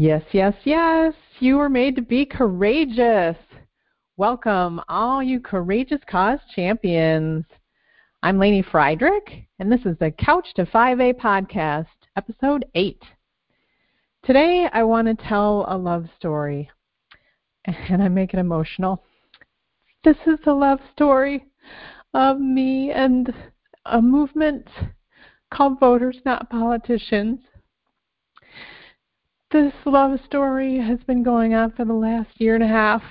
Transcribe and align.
Yes, 0.00 0.22
yes, 0.32 0.54
yes. 0.64 1.12
You 1.40 1.58
were 1.58 1.68
made 1.68 1.94
to 1.96 2.00
be 2.00 2.24
courageous. 2.24 3.36
Welcome, 4.16 4.80
all 4.88 5.22
you 5.22 5.40
Courageous 5.40 6.00
Cause 6.06 6.38
champions. 6.56 7.44
I'm 8.22 8.38
Lainey 8.38 8.62
Friedrich, 8.62 9.46
and 9.58 9.70
this 9.70 9.84
is 9.84 9.98
the 9.98 10.10
Couch 10.10 10.54
to 10.56 10.64
5A 10.64 11.16
podcast, 11.16 11.88
episode 12.16 12.64
8. 12.74 13.02
Today, 14.24 14.70
I 14.72 14.84
want 14.84 15.06
to 15.06 15.22
tell 15.28 15.66
a 15.68 15.76
love 15.76 16.06
story, 16.16 16.70
and 17.66 18.02
I 18.02 18.08
make 18.08 18.32
it 18.32 18.40
emotional. 18.40 19.04
This 20.02 20.16
is 20.26 20.38
a 20.46 20.52
love 20.52 20.80
story 20.92 21.44
of 22.14 22.40
me 22.40 22.90
and 22.90 23.34
a 23.84 24.00
movement 24.00 24.66
called 25.52 25.78
Voters 25.78 26.16
Not 26.24 26.48
Politicians 26.48 27.40
this 29.50 29.72
love 29.84 30.18
story 30.24 30.78
has 30.78 31.00
been 31.06 31.24
going 31.24 31.54
on 31.54 31.72
for 31.72 31.84
the 31.84 31.92
last 31.92 32.40
year 32.40 32.54
and 32.54 32.62
a 32.62 32.68
half. 32.68 33.02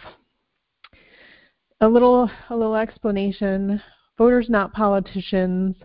A 1.81 1.87
little 1.87 2.29
a 2.49 2.55
little 2.55 2.75
explanation. 2.75 3.81
Voters 4.17 4.49
Not 4.49 4.73
Politicians 4.73 5.75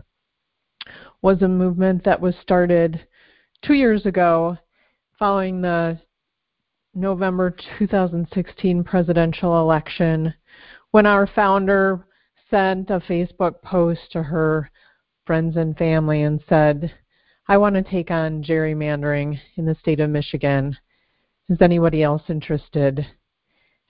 was 1.21 1.41
a 1.41 1.47
movement 1.47 2.03
that 2.05 2.21
was 2.21 2.35
started 2.41 3.05
2 3.63 3.73
years 3.73 4.05
ago 4.05 4.57
following 5.17 5.61
the 5.61 5.99
November 6.93 7.55
2016 7.77 8.83
presidential 8.83 9.59
election 9.59 10.33
when 10.91 11.05
our 11.05 11.27
founder 11.27 12.05
sent 12.49 12.89
a 12.89 12.99
Facebook 13.01 13.61
post 13.61 14.01
to 14.11 14.23
her 14.23 14.69
friends 15.25 15.57
and 15.57 15.77
family 15.77 16.21
and 16.21 16.41
said, 16.47 16.93
I 17.47 17.57
want 17.57 17.75
to 17.75 17.83
take 17.83 18.09
on 18.09 18.43
gerrymandering 18.43 19.39
in 19.55 19.65
the 19.65 19.75
state 19.75 19.99
of 19.99 20.09
Michigan. 20.09 20.77
Is 21.47 21.61
anybody 21.61 22.01
else 22.01 22.23
interested? 22.27 23.05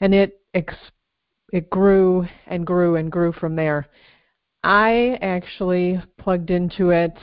And 0.01 0.13
it 0.13 0.41
it 0.53 1.69
grew 1.69 2.27
and 2.47 2.67
grew 2.67 2.97
and 2.97 3.09
grew 3.09 3.31
from 3.31 3.55
there. 3.55 3.87
I 4.63 5.17
actually 5.21 6.01
plugged 6.17 6.49
into 6.49 6.89
it 6.89 7.13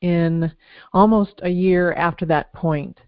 in 0.00 0.50
almost 0.94 1.40
a 1.42 1.50
year 1.50 1.92
after 1.92 2.24
that 2.26 2.52
point. 2.54 2.98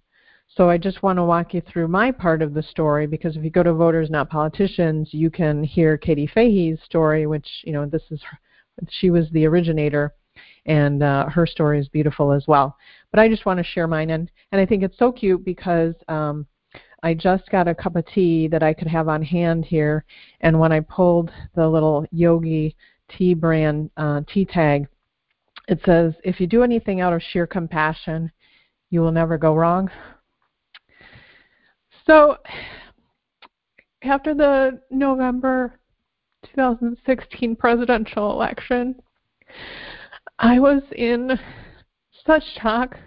So 0.49 0.69
I 0.69 0.77
just 0.77 1.03
want 1.03 1.17
to 1.17 1.25
walk 1.25 1.55
you 1.55 1.63
through 1.63 1.89
my 1.89 2.13
part 2.13 2.43
of 2.43 2.53
the 2.53 2.63
story 2.63 3.07
because 3.07 3.37
if 3.37 3.43
you 3.43 3.51
go 3.51 3.63
to 3.63 3.73
Voters 3.73 4.11
Not 4.11 4.29
Politicians, 4.29 5.09
you 5.13 5.31
can 5.31 5.65
hear 5.65 5.97
Katie 5.97 6.27
Fahey's 6.27 6.79
story, 6.85 7.27
which 7.27 7.49
you 7.65 7.73
know 7.73 7.87
this 7.87 8.05
is 8.11 8.21
her, 8.23 8.39
she 8.91 9.09
was 9.11 9.31
the 9.31 9.47
originator 9.47 10.13
and 10.67 11.03
uh, 11.03 11.29
her 11.29 11.47
story 11.47 11.79
is 11.79 11.89
beautiful 11.89 12.33
as 12.33 12.47
well. 12.47 12.77
But 13.11 13.21
I 13.21 13.29
just 13.29 13.47
want 13.47 13.59
to 13.59 13.65
share 13.65 13.87
mine, 13.87 14.11
and 14.11 14.31
and 14.53 14.61
I 14.61 14.67
think 14.67 14.83
it's 14.83 14.99
so 14.99 15.13
cute 15.13 15.45
because 15.45 15.95
um, 16.09 16.47
I 17.03 17.15
just 17.15 17.51
got 17.51 17.69
a 17.69 17.75
cup 17.75 17.97
of 17.97 18.07
tea 18.07 18.49
that 18.49 18.63
I 18.63 18.73
could 18.73 18.89
have 18.89 19.09
on 19.09 19.23
hand 19.23 19.65
here, 19.65 20.05
and 20.41 20.59
when 20.59 20.73
I 20.73 20.81
pulled 20.81 21.31
the 21.55 21.69
little 21.69 22.07
Yogi 22.11 22.77
tea 23.09 23.35
brand 23.35 23.91
uh, 23.97 24.23
tea 24.27 24.45
tag, 24.45 24.89
it 25.69 25.81
says, 25.85 26.15
"If 26.25 26.41
you 26.41 26.47
do 26.47 26.63
anything 26.63 27.01
out 27.01 27.13
of 27.13 27.23
sheer 27.23 27.47
compassion, 27.47 28.31
you 28.91 29.01
will 29.01 29.13
never 29.13 29.39
go 29.39 29.55
wrong." 29.55 29.91
So, 32.07 32.37
after 34.03 34.35
the 34.35 34.81
November 34.91 35.79
2016 36.55 37.57
presidential 37.57 38.31
election, 38.33 38.97
I 40.39 40.59
was 40.59 40.83
in 40.97 41.39
such 42.27 42.43
shock, 42.61 42.99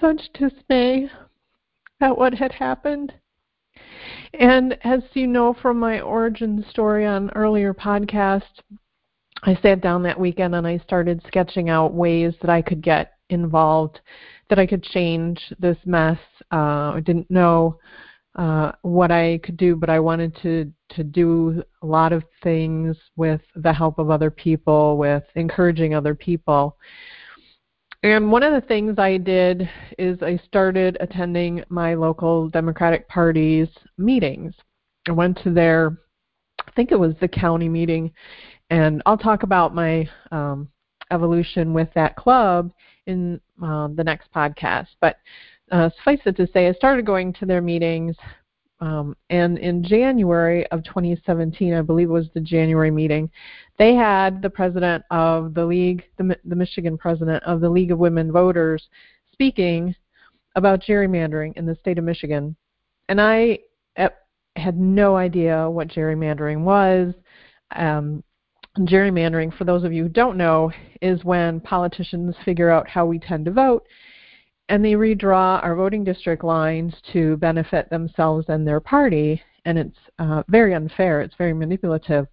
such 0.00 0.20
dismay 0.34 1.08
at 2.00 2.18
what 2.18 2.34
had 2.34 2.52
happened. 2.52 3.14
And 4.34 4.78
as 4.84 5.02
you 5.14 5.26
know 5.26 5.54
from 5.54 5.78
my 5.78 6.00
origin 6.00 6.64
story 6.70 7.06
on 7.06 7.30
earlier 7.30 7.72
podcast, 7.72 8.42
I 9.42 9.54
sat 9.62 9.80
down 9.80 10.02
that 10.02 10.18
weekend 10.18 10.54
and 10.54 10.66
I 10.66 10.78
started 10.78 11.22
sketching 11.26 11.70
out 11.70 11.94
ways 11.94 12.34
that 12.40 12.50
I 12.50 12.62
could 12.62 12.82
get 12.82 13.12
involved, 13.30 14.00
that 14.48 14.58
I 14.58 14.66
could 14.66 14.82
change 14.82 15.40
this 15.58 15.78
mess. 15.84 16.18
Uh, 16.52 16.94
I 16.94 17.02
didn't 17.04 17.30
know 17.30 17.78
uh, 18.36 18.72
what 18.82 19.10
I 19.10 19.40
could 19.42 19.56
do, 19.56 19.76
but 19.76 19.90
I 19.90 19.98
wanted 19.98 20.36
to 20.42 20.72
to 20.90 21.02
do 21.02 21.64
a 21.82 21.86
lot 21.86 22.12
of 22.12 22.22
things 22.42 22.96
with 23.16 23.40
the 23.56 23.72
help 23.72 23.98
of 23.98 24.10
other 24.10 24.30
people, 24.30 24.98
with 24.98 25.24
encouraging 25.34 25.94
other 25.94 26.14
people. 26.14 26.76
And 28.02 28.30
one 28.30 28.44
of 28.44 28.52
the 28.52 28.66
things 28.68 28.98
I 28.98 29.16
did 29.16 29.68
is 29.98 30.22
I 30.22 30.36
started 30.46 30.96
attending 31.00 31.64
my 31.70 31.94
local 31.94 32.48
Democratic 32.48 33.08
Party's 33.08 33.68
meetings. 33.98 34.54
I 35.08 35.12
went 35.12 35.40
to 35.42 35.50
their, 35.50 35.96
I 36.66 36.70
think 36.72 36.92
it 36.92 37.00
was 37.00 37.14
the 37.20 37.28
county 37.28 37.68
meeting, 37.68 38.12
and 38.70 39.02
I'll 39.06 39.18
talk 39.18 39.42
about 39.42 39.74
my 39.74 40.08
um, 40.30 40.68
evolution 41.10 41.72
with 41.72 41.88
that 41.94 42.16
club 42.16 42.70
in 43.06 43.40
uh, 43.62 43.88
the 43.88 44.04
next 44.04 44.30
podcast. 44.32 44.88
But 45.00 45.16
uh, 45.70 45.90
suffice 45.96 46.20
it 46.26 46.36
to 46.36 46.48
say, 46.52 46.68
I 46.68 46.72
started 46.72 47.06
going 47.06 47.32
to 47.34 47.46
their 47.46 47.62
meetings, 47.62 48.16
um, 48.80 49.16
and 49.30 49.58
in 49.58 49.82
January 49.82 50.66
of 50.68 50.84
2017, 50.84 51.74
I 51.74 51.80
believe 51.80 52.08
it 52.08 52.12
was 52.12 52.28
the 52.34 52.40
January 52.40 52.90
meeting, 52.90 53.30
they 53.78 53.94
had 53.94 54.42
the 54.42 54.50
president 54.50 55.04
of 55.10 55.54
the 55.54 55.64
league, 55.64 56.04
the, 56.18 56.36
the 56.44 56.56
Michigan 56.56 56.98
president 56.98 57.42
of 57.44 57.60
the 57.60 57.68
League 57.68 57.90
of 57.90 57.98
Women 57.98 58.30
Voters, 58.30 58.86
speaking 59.32 59.94
about 60.56 60.82
gerrymandering 60.82 61.56
in 61.56 61.66
the 61.66 61.76
state 61.76 61.98
of 61.98 62.04
Michigan, 62.04 62.54
and 63.08 63.20
I 63.20 63.58
uh, 63.96 64.08
had 64.56 64.78
no 64.78 65.16
idea 65.16 65.68
what 65.70 65.88
gerrymandering 65.88 66.62
was. 66.62 67.14
Um, 67.74 68.22
gerrymandering, 68.80 69.56
for 69.56 69.64
those 69.64 69.84
of 69.84 69.92
you 69.92 70.04
who 70.04 70.08
don't 70.08 70.36
know, 70.36 70.70
is 71.00 71.24
when 71.24 71.60
politicians 71.60 72.34
figure 72.44 72.70
out 72.70 72.88
how 72.88 73.06
we 73.06 73.18
tend 73.18 73.46
to 73.46 73.50
vote 73.50 73.86
and 74.68 74.84
they 74.84 74.92
redraw 74.92 75.62
our 75.62 75.76
voting 75.76 76.04
district 76.04 76.42
lines 76.42 76.94
to 77.12 77.36
benefit 77.36 77.88
themselves 77.88 78.46
and 78.48 78.66
their 78.66 78.80
party, 78.80 79.40
and 79.64 79.78
it's 79.78 79.98
uh, 80.18 80.42
very 80.48 80.74
unfair. 80.74 81.20
It's 81.20 81.36
very 81.36 81.52
manipulative. 81.52 82.26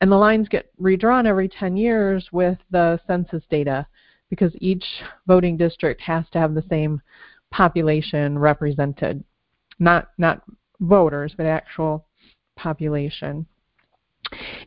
And 0.00 0.10
the 0.10 0.16
lines 0.16 0.48
get 0.48 0.70
redrawn 0.78 1.26
every 1.26 1.48
10 1.48 1.76
years 1.76 2.28
with 2.32 2.58
the 2.70 3.00
census 3.06 3.42
data 3.50 3.86
because 4.30 4.52
each 4.60 4.84
voting 5.26 5.56
district 5.56 6.00
has 6.02 6.24
to 6.32 6.38
have 6.38 6.54
the 6.54 6.64
same 6.68 7.00
population 7.50 8.38
represented. 8.38 9.24
Not 9.78 10.08
not 10.18 10.42
voters, 10.80 11.34
but 11.36 11.46
actual 11.46 12.06
population. 12.56 13.46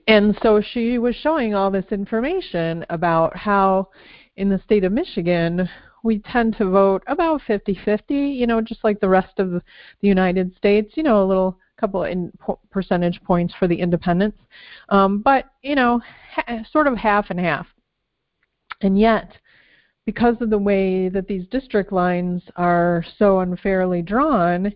And 0.07 0.37
so 0.41 0.61
she 0.61 0.97
was 0.97 1.15
showing 1.15 1.53
all 1.53 1.69
this 1.69 1.85
information 1.91 2.85
about 2.89 3.35
how 3.35 3.89
in 4.37 4.49
the 4.49 4.61
state 4.65 4.83
of 4.83 4.91
Michigan 4.91 5.69
we 6.03 6.19
tend 6.19 6.57
to 6.57 6.69
vote 6.69 7.03
about 7.07 7.41
50-50, 7.47 8.35
you 8.35 8.47
know, 8.47 8.61
just 8.61 8.83
like 8.83 8.99
the 8.99 9.09
rest 9.09 9.39
of 9.39 9.51
the 9.51 9.61
United 10.01 10.55
States, 10.57 10.93
you 10.95 11.03
know, 11.03 11.23
a 11.23 11.25
little 11.25 11.57
couple 11.81 12.03
in 12.03 12.31
percentage 12.69 13.21
points 13.23 13.53
for 13.57 13.67
the 13.67 13.75
independents, 13.75 14.37
um, 14.89 15.19
but 15.19 15.45
you 15.63 15.75
know, 15.75 15.99
ha- 16.33 16.63
sort 16.71 16.87
of 16.87 16.95
half 16.95 17.31
and 17.31 17.39
half. 17.39 17.65
And 18.81 18.99
yet, 18.99 19.31
because 20.05 20.35
of 20.41 20.49
the 20.49 20.57
way 20.57 21.09
that 21.09 21.27
these 21.27 21.47
district 21.47 21.91
lines 21.91 22.43
are 22.55 23.03
so 23.17 23.39
unfairly 23.39 24.01
drawn, 24.01 24.71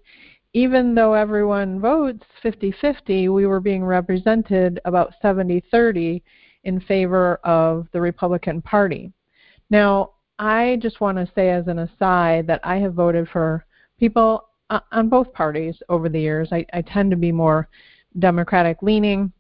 even 0.54 0.96
though 0.96 1.14
everyone 1.14 1.80
votes 1.80 2.24
50-50, 2.44 3.34
we 3.34 3.46
were 3.46 3.60
being 3.60 3.84
represented 3.84 4.80
about 4.86 5.14
70-30 5.24 6.22
in 6.64 6.80
favor 6.80 7.36
of 7.44 7.88
the 7.92 8.02
Republican 8.02 8.62
Party. 8.62 9.12
Now, 9.70 10.12
I 10.40 10.78
just 10.82 11.02
want 11.02 11.18
to 11.18 11.32
say 11.34 11.50
as 11.50 11.68
an 11.68 11.80
aside 11.80 12.48
that 12.48 12.62
I 12.64 12.78
have 12.78 12.94
voted 12.94 13.28
for 13.30 13.66
people 14.00 14.50
uh, 14.70 14.80
on 14.92 15.10
both 15.10 15.32
parties 15.34 15.76
over 15.90 16.10
the 16.10 16.20
years. 16.20 16.50
I, 16.52 16.66
I 16.74 16.82
tend 16.82 17.12
to 17.12 17.18
be 17.18 17.32
more 17.32 17.70
Democratic 18.20 18.82
leaning, 18.82 19.32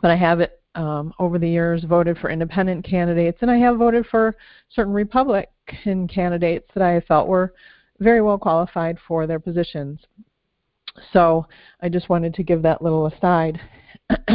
but 0.00 0.10
I 0.10 0.16
have 0.16 0.40
it 0.40 0.60
um, 0.74 1.12
over 1.18 1.38
the 1.38 1.48
years 1.48 1.84
voted 1.84 2.16
for 2.18 2.30
independent 2.30 2.84
candidates, 2.84 3.38
and 3.42 3.50
I 3.50 3.58
have 3.58 3.76
voted 3.78 4.06
for 4.06 4.36
certain 4.70 4.92
Republican 4.92 6.08
candidates 6.08 6.68
that 6.74 6.82
I 6.82 7.00
felt 7.00 7.28
were 7.28 7.52
very 7.98 8.22
well 8.22 8.38
qualified 8.38 8.98
for 9.06 9.26
their 9.26 9.40
positions. 9.40 10.00
So 11.12 11.46
I 11.82 11.88
just 11.88 12.08
wanted 12.08 12.34
to 12.34 12.42
give 12.42 12.62
that 12.62 12.82
little 12.82 13.06
aside. 13.06 13.60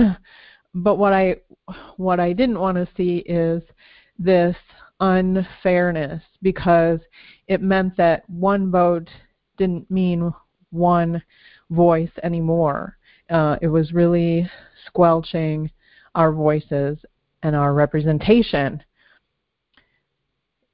but 0.75 0.95
what 0.95 1.13
I 1.13 1.37
what 1.97 2.19
I 2.19 2.33
didn't 2.33 2.59
want 2.59 2.77
to 2.77 2.87
see 2.95 3.17
is 3.25 3.63
this 4.19 4.55
unfairness 5.00 6.21
because 6.42 7.00
it 7.47 7.62
meant 7.62 7.97
that 7.97 8.30
one 8.30 8.71
vote 8.71 9.09
didn't 9.57 9.89
mean 9.89 10.31
one 10.71 11.21
voice 11.69 12.12
anymore. 12.24 12.97
Uh, 13.30 13.57
it 13.62 13.68
was 13.68 13.94
really 13.94 14.50
squelching 14.86 15.69
our 16.13 16.31
voices 16.31 16.97
and 17.44 17.56
our 17.56 17.74
representation. 17.74 18.81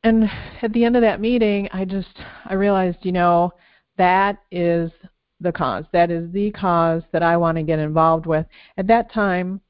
And 0.04 0.30
at 0.62 0.74
the 0.74 0.84
end 0.84 0.96
of 0.96 1.02
that 1.04 1.22
meeting, 1.22 1.70
I 1.72 1.86
just 1.86 2.18
I 2.46 2.56
realized, 2.56 3.00
you 3.04 3.12
know, 3.12 3.52
that 3.98 4.38
is 4.52 4.92
the 5.40 5.52
cause. 5.52 5.86
That 5.94 6.10
is 6.10 6.32
the 6.32 6.52
cause 6.52 7.04
that 7.12 7.24
I 7.24 7.38
want 7.38 7.58
to 7.58 7.64
get 7.64 7.80
involved 7.80 8.26
with. 8.26 8.46
At 8.78 8.88
that 8.88 9.12
time, 9.12 9.62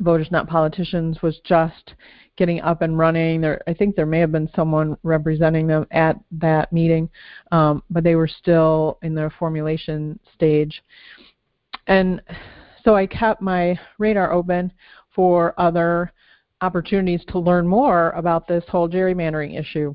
Voters 0.00 0.30
Not 0.30 0.48
Politicians 0.48 1.22
was 1.22 1.40
just 1.44 1.94
getting 2.38 2.62
up 2.62 2.80
and 2.80 2.96
running. 2.96 3.42
There, 3.42 3.60
I 3.66 3.74
think 3.74 3.94
there 3.94 4.06
may 4.06 4.20
have 4.20 4.32
been 4.32 4.48
someone 4.56 4.96
representing 5.02 5.66
them 5.66 5.86
at 5.90 6.16
that 6.32 6.72
meeting, 6.72 7.10
um, 7.52 7.82
but 7.90 8.04
they 8.04 8.14
were 8.14 8.28
still 8.28 8.98
in 9.02 9.14
their 9.14 9.28
formulation 9.28 10.18
stage. 10.34 10.82
And 11.88 12.22
so 12.84 12.94
I 12.94 13.06
kept 13.06 13.42
my 13.42 13.78
radar 13.98 14.32
open 14.32 14.72
for 15.14 15.52
other 15.58 16.12
opportunities 16.60 17.24
to 17.28 17.38
learn 17.38 17.66
more 17.66 18.10
about 18.10 18.46
this 18.46 18.64
whole 18.68 18.88
gerrymandering 18.88 19.58
issue. 19.58 19.94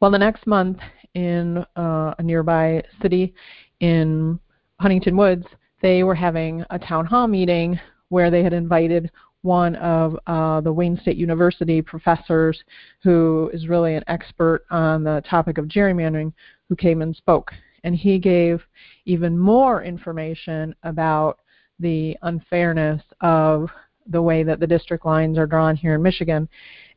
Well, 0.00 0.10
the 0.10 0.18
next 0.18 0.46
month 0.46 0.78
in 1.14 1.58
uh, 1.76 2.14
a 2.18 2.22
nearby 2.22 2.82
city 3.00 3.34
in 3.80 4.38
Huntington 4.80 5.16
Woods, 5.16 5.46
they 5.80 6.02
were 6.02 6.14
having 6.14 6.64
a 6.70 6.78
town 6.78 7.06
hall 7.06 7.28
meeting 7.28 7.78
where 8.08 8.30
they 8.30 8.42
had 8.42 8.52
invited 8.52 9.10
one 9.42 9.76
of 9.76 10.16
uh, 10.26 10.60
the 10.60 10.72
Wayne 10.72 10.98
State 11.00 11.16
University 11.16 11.80
professors 11.80 12.62
who 13.02 13.50
is 13.52 13.68
really 13.68 13.94
an 13.94 14.04
expert 14.08 14.64
on 14.70 15.04
the 15.04 15.22
topic 15.28 15.58
of 15.58 15.66
gerrymandering 15.66 16.32
who 16.68 16.76
came 16.76 17.02
and 17.02 17.14
spoke. 17.14 17.52
And 17.84 17.94
he 17.94 18.18
gave 18.18 18.60
even 19.06 19.38
more 19.38 19.82
information 19.82 20.74
about 20.82 21.38
the 21.78 22.16
unfairness 22.22 23.02
of 23.20 23.68
the 24.06 24.20
way 24.20 24.42
that 24.42 24.58
the 24.58 24.66
district 24.66 25.06
lines 25.06 25.38
are 25.38 25.46
drawn 25.46 25.76
here 25.76 25.94
in 25.94 26.02
Michigan. 26.02 26.48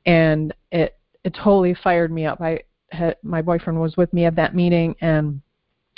And 0.05 0.53
it, 0.71 0.97
it 1.23 1.35
totally 1.35 1.75
fired 1.83 2.11
me 2.11 2.25
up. 2.25 2.41
I 2.41 2.61
had, 2.89 3.17
my 3.21 3.41
boyfriend 3.41 3.79
was 3.79 3.95
with 3.95 4.11
me 4.11 4.25
at 4.25 4.35
that 4.35 4.55
meeting 4.55 4.95
and 5.01 5.41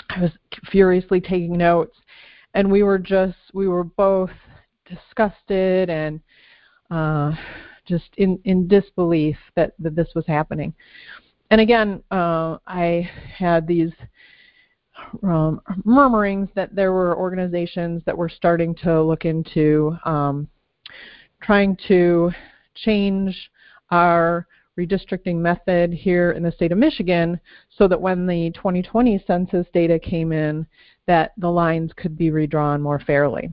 I 0.10 0.22
was 0.22 0.32
furiously 0.70 1.22
taking 1.22 1.58
notes 1.58 1.98
and 2.54 2.72
we 2.72 2.84
were 2.84 3.00
just 3.00 3.38
we 3.54 3.68
were 3.68 3.84
both 3.84 4.30
disgusted 4.86 5.90
and 5.90 6.20
uh, 6.92 7.32
just 7.86 8.10
in, 8.18 8.40
in 8.46 8.68
disbelief 8.68 9.38
that, 9.56 9.74
that 9.80 9.96
this 9.96 10.10
was 10.16 10.26
happening. 10.28 10.74
And 11.52 11.62
again, 11.62 12.02
uh, 12.12 12.58
I 12.66 13.10
had 13.38 13.68
these 13.68 13.92
um, 15.24 15.62
murmurings 15.84 16.50
that 16.56 16.76
there 16.76 16.92
were 16.92 17.18
organizations 17.18 18.02
that 18.06 18.18
were 18.18 18.30
starting 18.30 18.74
to 18.84 19.02
look 19.02 19.26
into 19.26 19.96
um, 20.06 20.48
trying 21.42 21.78
to 21.88 22.32
change 22.76 23.52
our 23.92 24.48
redistricting 24.80 25.36
method 25.36 25.94
here 25.94 26.32
in 26.32 26.42
the 26.42 26.52
state 26.52 26.72
of 26.72 26.78
Michigan 26.78 27.40
so 27.70 27.88
that 27.88 28.00
when 28.00 28.26
the 28.26 28.52
2020 28.56 29.24
census 29.28 29.68
data 29.74 30.00
came 30.00 30.32
in 30.32 30.66
that 31.06 31.34
the 31.38 31.50
lines 31.50 31.92
could 31.96 32.18
be 32.18 32.32
redrawn 32.32 32.82
more 32.82 33.00
fairly. 33.00 33.52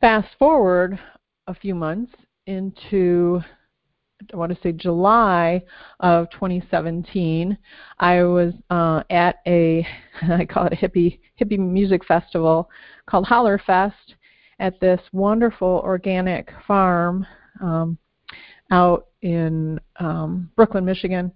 Fast 0.00 0.28
forward 0.38 0.98
a 1.46 1.54
few 1.54 1.74
months 1.74 2.12
into 2.46 3.40
I 4.32 4.36
want 4.36 4.54
to 4.54 4.60
say 4.62 4.72
July 4.72 5.62
of 6.00 6.30
2017, 6.30 7.58
I 7.98 8.22
was 8.22 8.54
uh, 8.70 9.02
at 9.10 9.36
a 9.46 9.86
I 10.22 10.44
call 10.44 10.66
it 10.66 10.72
a 10.72 10.76
hippie 10.76 11.20
hippie 11.40 11.58
music 11.58 12.04
festival 12.04 12.70
called 13.06 13.26
Hollerfest 13.26 14.14
at 14.60 14.78
this 14.80 15.00
wonderful 15.12 15.80
organic 15.84 16.50
farm 16.66 17.26
um, 17.60 17.98
out 18.70 19.08
in 19.22 19.80
um, 19.96 20.50
Brooklyn, 20.56 20.84
Michigan, 20.84 21.32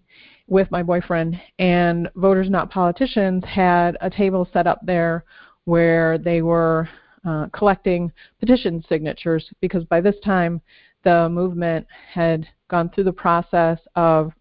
with 0.47 0.71
my 0.71 0.83
boyfriend. 0.83 1.39
And 1.59 2.09
Voters 2.15 2.49
Not 2.49 2.71
Politicians 2.71 3.45
had 3.45 3.97
a 4.01 4.09
table 4.09 4.49
set 4.53 4.67
up 4.67 4.81
there 4.85 5.25
where 5.65 6.17
they 6.17 6.43
were 6.43 6.89
uh, 7.29 7.47
collecting 7.53 8.11
petition 8.41 8.83
signatures 8.89 9.47
because 9.61 9.85
by 9.85 10.01
this 10.01 10.15
time 10.25 10.63
the 11.05 11.29
movement 11.29 11.87
had 12.11 12.49
gone 12.71 12.89
through 12.89 13.05
the 13.05 13.13
process 13.13 13.79
of 13.97 14.33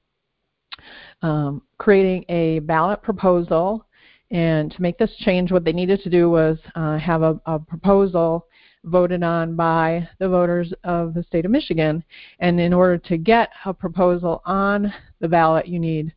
um, 1.21 1.61
creating 1.77 2.23
a 2.29 2.59
ballot 2.59 3.01
proposal. 3.01 3.85
And 4.31 4.71
to 4.71 4.81
make 4.81 4.97
this 4.97 5.13
change, 5.17 5.51
what 5.51 5.65
they 5.65 5.73
needed 5.73 6.01
to 6.03 6.09
do 6.09 6.29
was 6.29 6.57
uh, 6.75 6.97
have 6.97 7.23
a, 7.23 7.41
a 7.45 7.59
proposal 7.59 8.45
voted 8.85 9.21
on 9.21 9.55
by 9.57 10.07
the 10.19 10.29
voters 10.29 10.73
of 10.85 11.13
the 11.13 11.23
state 11.23 11.43
of 11.43 11.51
Michigan. 11.51 12.03
And 12.39 12.57
in 12.57 12.73
order 12.73 12.97
to 12.99 13.17
get 13.17 13.49
a 13.65 13.73
proposal 13.73 14.41
on 14.45 14.93
the 15.19 15.27
ballot, 15.27 15.67
you 15.67 15.79
need 15.79 16.13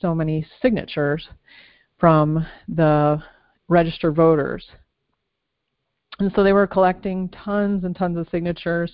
so 0.00 0.14
many 0.14 0.46
signatures 0.60 1.26
from 1.98 2.46
the 2.68 3.22
registered 3.68 4.16
voters. 4.16 4.66
And 6.20 6.30
so 6.34 6.44
they 6.44 6.52
were 6.52 6.66
collecting 6.66 7.30
tons 7.30 7.84
and 7.84 7.96
tons 7.96 8.18
of 8.18 8.28
signatures 8.30 8.92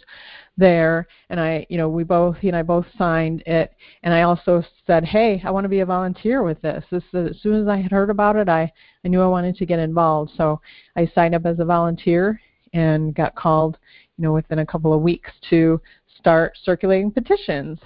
there. 0.56 1.08
And 1.28 1.40
I 1.40 1.67
you 1.69 1.76
know 1.76 1.88
we 1.88 2.05
both 2.05 2.37
he 2.38 2.49
and 2.49 2.56
I 2.56 2.62
both 2.62 2.87
signed 2.96 3.43
it. 3.46 3.75
And 4.02 4.14
I 4.14 4.23
also 4.23 4.62
said 4.87 5.05
hey 5.05 5.43
I 5.44 5.50
want 5.50 5.64
to 5.64 5.69
be 5.69 5.81
a 5.81 5.87
volunteer 5.87 6.43
with 6.43 6.62
this. 6.62 6.84
This 6.90 7.02
as 7.14 7.40
soon 7.43 7.61
as 7.61 7.69
I 7.69 7.78
had 7.78 7.90
heard 7.90 8.11
about 8.11 8.37
it 8.37 8.49
I 8.49 8.73
I 9.05 9.08
knew 9.08 9.20
I 9.20 9.26
wanted 9.26 9.56
to 9.56 9.67
get 9.67 9.81
involved. 9.81 10.32
So 10.37 10.61
I 10.96 11.11
signed 11.14 11.34
up 11.34 11.44
as 11.44 11.58
a 11.58 11.64
volunteer 11.64 12.40
and 12.73 13.14
got 13.14 13.34
called 13.34 13.76
you 14.17 14.23
know 14.23 14.32
within 14.32 14.61
a 14.61 14.67
couple 14.67 14.93
of 14.93 15.02
weeks 15.02 15.32
to 15.50 15.81
start 16.19 16.56
circulating 16.62 17.11
petitions. 17.11 17.81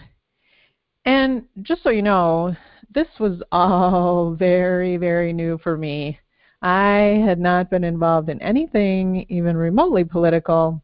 And 1.06 1.44
just 1.62 1.82
so 1.82 1.88
you 1.90 2.02
know 2.02 2.54
this 2.94 3.08
was 3.18 3.42
all 3.50 4.34
very 4.38 4.98
very 4.98 5.32
new 5.32 5.58
for 5.58 5.78
me 5.78 6.18
I 6.62 7.22
had 7.24 7.38
not 7.38 7.70
been 7.70 7.84
involved 7.84 8.28
in 8.28 8.40
anything 8.42 9.24
even 9.28 9.56
remotely 9.56 10.04
political 10.04 10.82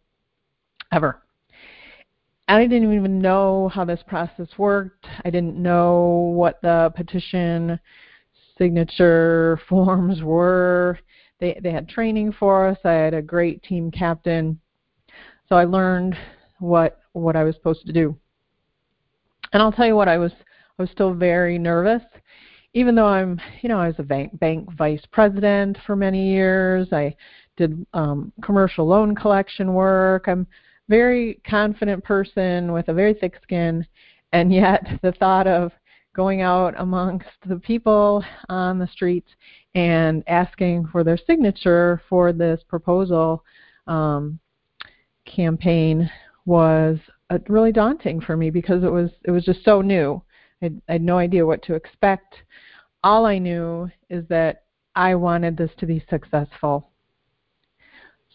ever. 0.93 1.23
I 2.49 2.67
didn't 2.67 2.95
even 2.95 3.19
know 3.21 3.69
how 3.69 3.85
this 3.85 4.03
process 4.07 4.49
worked. 4.57 5.07
I 5.25 5.31
didn't 5.31 5.61
know 5.61 6.33
what 6.35 6.63
the 6.63 6.93
petition 6.97 7.79
signature 8.57 9.61
forms 9.69 10.23
were. 10.23 10.99
They 11.41 11.59
they 11.63 11.73
had 11.73 11.89
training 11.89 12.33
for 12.33 12.69
us. 12.69 12.79
I 12.85 12.93
had 12.93 13.15
a 13.15 13.21
great 13.21 13.63
team 13.63 13.91
captain. 13.91 14.61
So 15.49 15.57
I 15.57 15.65
learned 15.65 16.17
what 16.61 17.01
what 17.13 17.37
I 17.37 17.45
was 17.45 17.55
supposed 17.57 17.85
to 17.87 17.93
do. 17.93 18.17
And 19.53 19.63
I'll 19.63 19.73
tell 19.73 19.87
you 19.87 19.97
what 19.97 20.09
I 20.09 20.17
was 20.17 20.33
I 20.79 20.83
was 20.83 20.91
still 20.91 21.13
very 21.13 21.59
nervous 21.59 22.03
even 22.77 22.95
though 22.95 23.07
I'm, 23.07 23.41
you 23.63 23.71
know, 23.71 23.81
I 23.81 23.87
was 23.87 23.97
a 23.99 24.03
bank, 24.03 24.39
bank 24.39 24.71
vice 24.77 25.01
president 25.11 25.79
for 25.87 25.97
many 25.97 26.31
years, 26.31 26.93
I 26.93 27.17
did 27.57 27.87
um, 27.95 28.31
commercial 28.43 28.87
loan 28.87 29.15
collection 29.15 29.73
work. 29.73 30.29
I'm 30.29 30.47
very 30.91 31.41
confident 31.49 32.05
person 32.05 32.73
with 32.73 32.89
a 32.89 32.93
very 32.93 33.15
thick 33.15 33.41
skin, 33.43 33.87
and 34.33 34.53
yet 34.53 34.87
the 35.03 35.13
thought 35.13 35.47
of 35.47 35.73
going 36.15 36.43
out 36.43 36.75
amongst 36.77 37.31
the 37.49 37.57
people 37.57 38.23
on 38.51 38.79
the 38.79 38.89
streets 38.89 39.31
and 39.75 40.23
asking 40.27 40.87
for 40.93 41.03
their 41.03 41.17
signature 41.27 42.03
for 42.11 42.31
this 42.31 42.61
proposal 42.69 43.43
um, 43.87 44.39
campaign 45.25 46.11
was 46.45 46.99
uh, 47.31 47.39
really 47.49 47.73
daunting 47.73 48.21
for 48.21 48.37
me 48.37 48.51
because 48.51 48.85
it 48.85 48.93
was 48.93 49.09
it 49.25 49.31
was 49.31 49.47
just 49.47 49.65
so 49.65 49.81
new. 49.81 50.21
I, 50.63 50.71
had 50.89 51.03
no 51.03 51.19
idea 51.19 51.47
what 51.47 51.63
to 51.65 51.75
expect 51.75 52.37
all 53.05 53.27
I 53.27 53.39
knew 53.39 53.91
is 54.11 54.27
that 54.29 54.65
I 54.95 55.15
wanted 55.15 55.57
this 55.57 55.71
to 55.79 55.87
be 55.87 56.05
successful. 56.09 56.91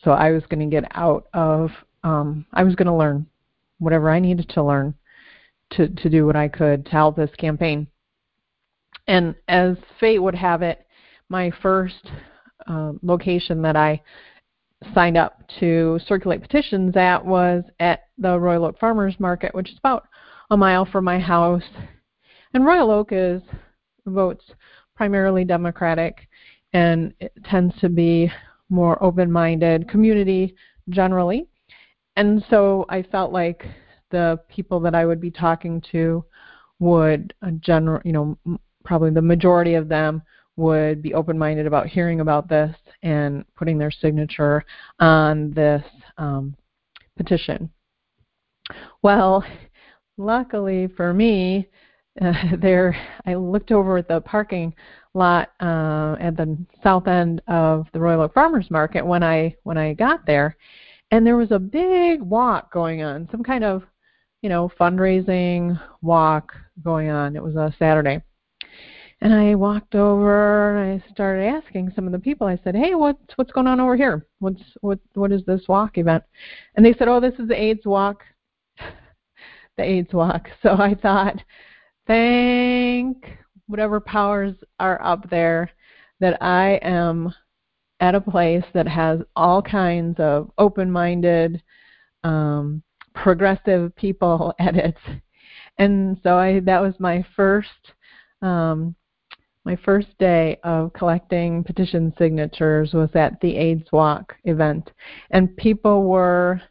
So 0.03 0.11
I 0.11 0.31
was 0.31 0.43
going 0.49 0.69
to 0.69 0.73
get 0.73 0.89
out 0.95 1.27
of, 1.33 1.71
um, 2.03 2.45
I 2.53 2.63
was 2.63 2.75
going 2.75 2.87
to 2.87 2.93
learn 2.93 3.25
whatever 3.79 4.09
I 4.09 4.19
needed 4.19 4.49
to 4.49 4.63
learn 4.63 4.93
to, 5.71 5.87
to 5.87 6.09
do 6.09 6.25
what 6.25 6.35
I 6.35 6.47
could 6.47 6.85
to 6.85 6.91
help 6.91 7.15
this 7.15 7.31
campaign. 7.37 7.87
And 9.07 9.35
as 9.47 9.75
fate 9.99 10.19
would 10.19 10.35
have 10.35 10.61
it, 10.61 10.85
my 11.29 11.51
first 11.61 12.09
uh, 12.67 12.93
location 13.01 13.61
that 13.63 13.75
I 13.75 14.01
signed 14.93 15.17
up 15.17 15.41
to 15.59 15.99
circulate 16.07 16.41
petitions 16.41 16.95
at 16.95 17.23
was 17.25 17.63
at 17.79 18.03
the 18.17 18.39
Royal 18.39 18.65
Oak 18.65 18.79
Farmers 18.79 19.15
Market, 19.19 19.53
which 19.53 19.69
is 19.69 19.77
about 19.77 20.07
a 20.49 20.57
mile 20.57 20.85
from 20.85 21.03
my 21.03 21.19
house. 21.19 21.63
And 22.53 22.65
Royal 22.65 22.91
Oak 22.91 23.09
is 23.11 23.41
votes 24.05 24.43
primarily 24.95 25.45
Democratic, 25.45 26.27
and 26.73 27.13
it 27.19 27.31
tends 27.45 27.77
to 27.79 27.89
be 27.89 28.31
more 28.69 29.01
open-minded 29.03 29.89
community 29.89 30.55
generally. 30.89 31.47
And 32.15 32.43
so 32.49 32.85
I 32.89 33.03
felt 33.03 33.31
like 33.31 33.65
the 34.11 34.39
people 34.49 34.79
that 34.81 34.95
I 34.95 35.05
would 35.05 35.21
be 35.21 35.31
talking 35.31 35.81
to 35.91 36.25
would 36.79 37.33
uh, 37.41 37.51
general, 37.59 38.01
you 38.03 38.11
know, 38.11 38.37
probably 38.83 39.11
the 39.11 39.21
majority 39.21 39.75
of 39.75 39.87
them 39.87 40.21
would 40.57 41.01
be 41.01 41.13
open-minded 41.13 41.65
about 41.65 41.87
hearing 41.87 42.19
about 42.19 42.49
this 42.49 42.75
and 43.03 43.45
putting 43.55 43.77
their 43.77 43.91
signature 43.91 44.63
on 44.99 45.51
this 45.51 45.83
um, 46.17 46.55
petition. 47.15 47.69
Well, 49.01 49.43
luckily 50.17 50.89
for 50.97 51.13
me, 51.13 51.69
uh, 52.19 52.33
there 52.61 52.95
I 53.25 53.35
looked 53.35 53.71
over 53.71 53.97
at 53.97 54.07
the 54.07 54.21
parking 54.21 54.73
lot 55.13 55.51
uh, 55.59 56.15
at 56.19 56.37
the 56.37 56.57
south 56.83 57.07
end 57.07 57.41
of 57.47 57.87
the 57.93 57.99
Royal 57.99 58.21
Oak 58.21 58.33
Farmers 58.33 58.71
Market 58.71 59.05
when 59.05 59.23
I 59.23 59.55
when 59.63 59.77
I 59.77 59.93
got 59.93 60.25
there, 60.25 60.57
and 61.11 61.25
there 61.25 61.37
was 61.37 61.51
a 61.51 61.59
big 61.59 62.21
walk 62.21 62.71
going 62.73 63.03
on, 63.03 63.27
some 63.31 63.43
kind 63.43 63.63
of 63.63 63.83
you 64.41 64.49
know 64.49 64.71
fundraising 64.79 65.79
walk 66.01 66.53
going 66.83 67.09
on. 67.09 67.35
It 67.35 67.43
was 67.43 67.55
a 67.55 67.73
Saturday, 67.77 68.21
and 69.21 69.33
I 69.33 69.55
walked 69.55 69.95
over 69.95 70.77
and 70.77 71.01
I 71.01 71.11
started 71.11 71.45
asking 71.45 71.91
some 71.95 72.05
of 72.05 72.11
the 72.11 72.19
people. 72.19 72.47
I 72.47 72.59
said, 72.63 72.75
"Hey, 72.75 72.95
what's 72.95 73.37
what's 73.37 73.51
going 73.51 73.67
on 73.67 73.79
over 73.79 73.95
here? 73.95 74.25
What's 74.39 74.61
what 74.81 74.99
what 75.13 75.31
is 75.31 75.43
this 75.45 75.67
walk 75.67 75.97
event?" 75.97 76.23
And 76.75 76.85
they 76.85 76.93
said, 76.93 77.07
"Oh, 77.07 77.19
this 77.19 77.35
is 77.39 77.47
the 77.47 77.61
AIDS 77.61 77.85
walk." 77.85 78.23
the 79.77 79.83
AIDS 79.83 80.13
walk. 80.13 80.49
So 80.63 80.71
I 80.71 80.95
thought, 80.95 81.37
thank 82.07 83.25
whatever 83.67 83.99
powers 83.99 84.53
are 84.79 85.01
up 85.01 85.29
there 85.29 85.71
that 86.19 86.41
I 86.41 86.79
am 86.83 87.33
at 87.99 88.15
a 88.15 88.21
place 88.21 88.63
that 88.73 88.87
has 88.87 89.19
all 89.35 89.61
kinds 89.61 90.19
of 90.19 90.51
open-minded, 90.57 91.61
um, 92.23 92.83
progressive 93.13 93.95
people 93.95 94.53
at 94.59 94.75
it. 94.75 94.97
And 95.77 96.19
so 96.23 96.37
I 96.37 96.59
that 96.61 96.81
was 96.81 96.93
my 96.99 97.25
first 97.35 97.93
um, 98.41 98.95
my 99.63 99.75
first 99.85 100.07
day 100.17 100.59
of 100.63 100.91
collecting 100.93 101.63
petition 101.63 102.13
signatures 102.17 102.93
was 102.93 103.09
at 103.13 103.39
the 103.41 103.55
AIDS 103.55 103.91
Walk 103.91 104.33
event, 104.43 104.91
and 105.29 105.55
people 105.55 106.03
were 106.03 106.61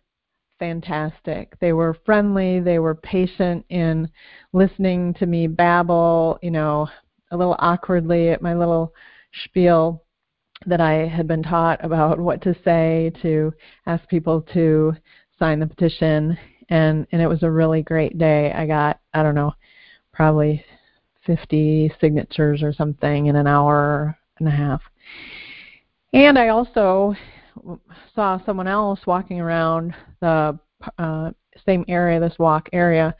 fantastic. 0.60 1.58
They 1.58 1.72
were 1.72 1.96
friendly, 2.06 2.60
they 2.60 2.78
were 2.78 2.94
patient 2.94 3.64
in 3.70 4.08
listening 4.52 5.14
to 5.14 5.26
me 5.26 5.48
babble, 5.48 6.38
you 6.42 6.52
know, 6.52 6.88
a 7.32 7.36
little 7.36 7.56
awkwardly 7.58 8.28
at 8.28 8.42
my 8.42 8.54
little 8.54 8.92
spiel 9.44 10.04
that 10.66 10.80
I 10.80 11.08
had 11.08 11.26
been 11.26 11.42
taught 11.42 11.84
about 11.84 12.20
what 12.20 12.42
to 12.42 12.54
say 12.64 13.10
to 13.22 13.52
ask 13.86 14.06
people 14.08 14.42
to 14.52 14.94
sign 15.38 15.58
the 15.58 15.66
petition 15.66 16.38
and 16.68 17.06
and 17.10 17.20
it 17.20 17.26
was 17.26 17.42
a 17.42 17.50
really 17.50 17.82
great 17.82 18.18
day. 18.18 18.52
I 18.52 18.66
got 18.66 19.00
I 19.14 19.22
don't 19.22 19.34
know, 19.34 19.54
probably 20.12 20.64
50 21.26 21.92
signatures 22.00 22.62
or 22.62 22.72
something 22.72 23.26
in 23.26 23.36
an 23.36 23.46
hour 23.46 24.16
and 24.38 24.48
a 24.48 24.52
half. 24.52 24.82
And 26.12 26.38
I 26.38 26.48
also 26.48 27.14
saw 28.14 28.38
someone 28.44 28.66
else 28.66 29.00
walking 29.06 29.40
around 29.40 29.94
the 30.20 30.58
uh, 30.98 31.30
same 31.66 31.84
area, 31.88 32.20
this 32.20 32.38
walk 32.38 32.68
area, 32.72 33.14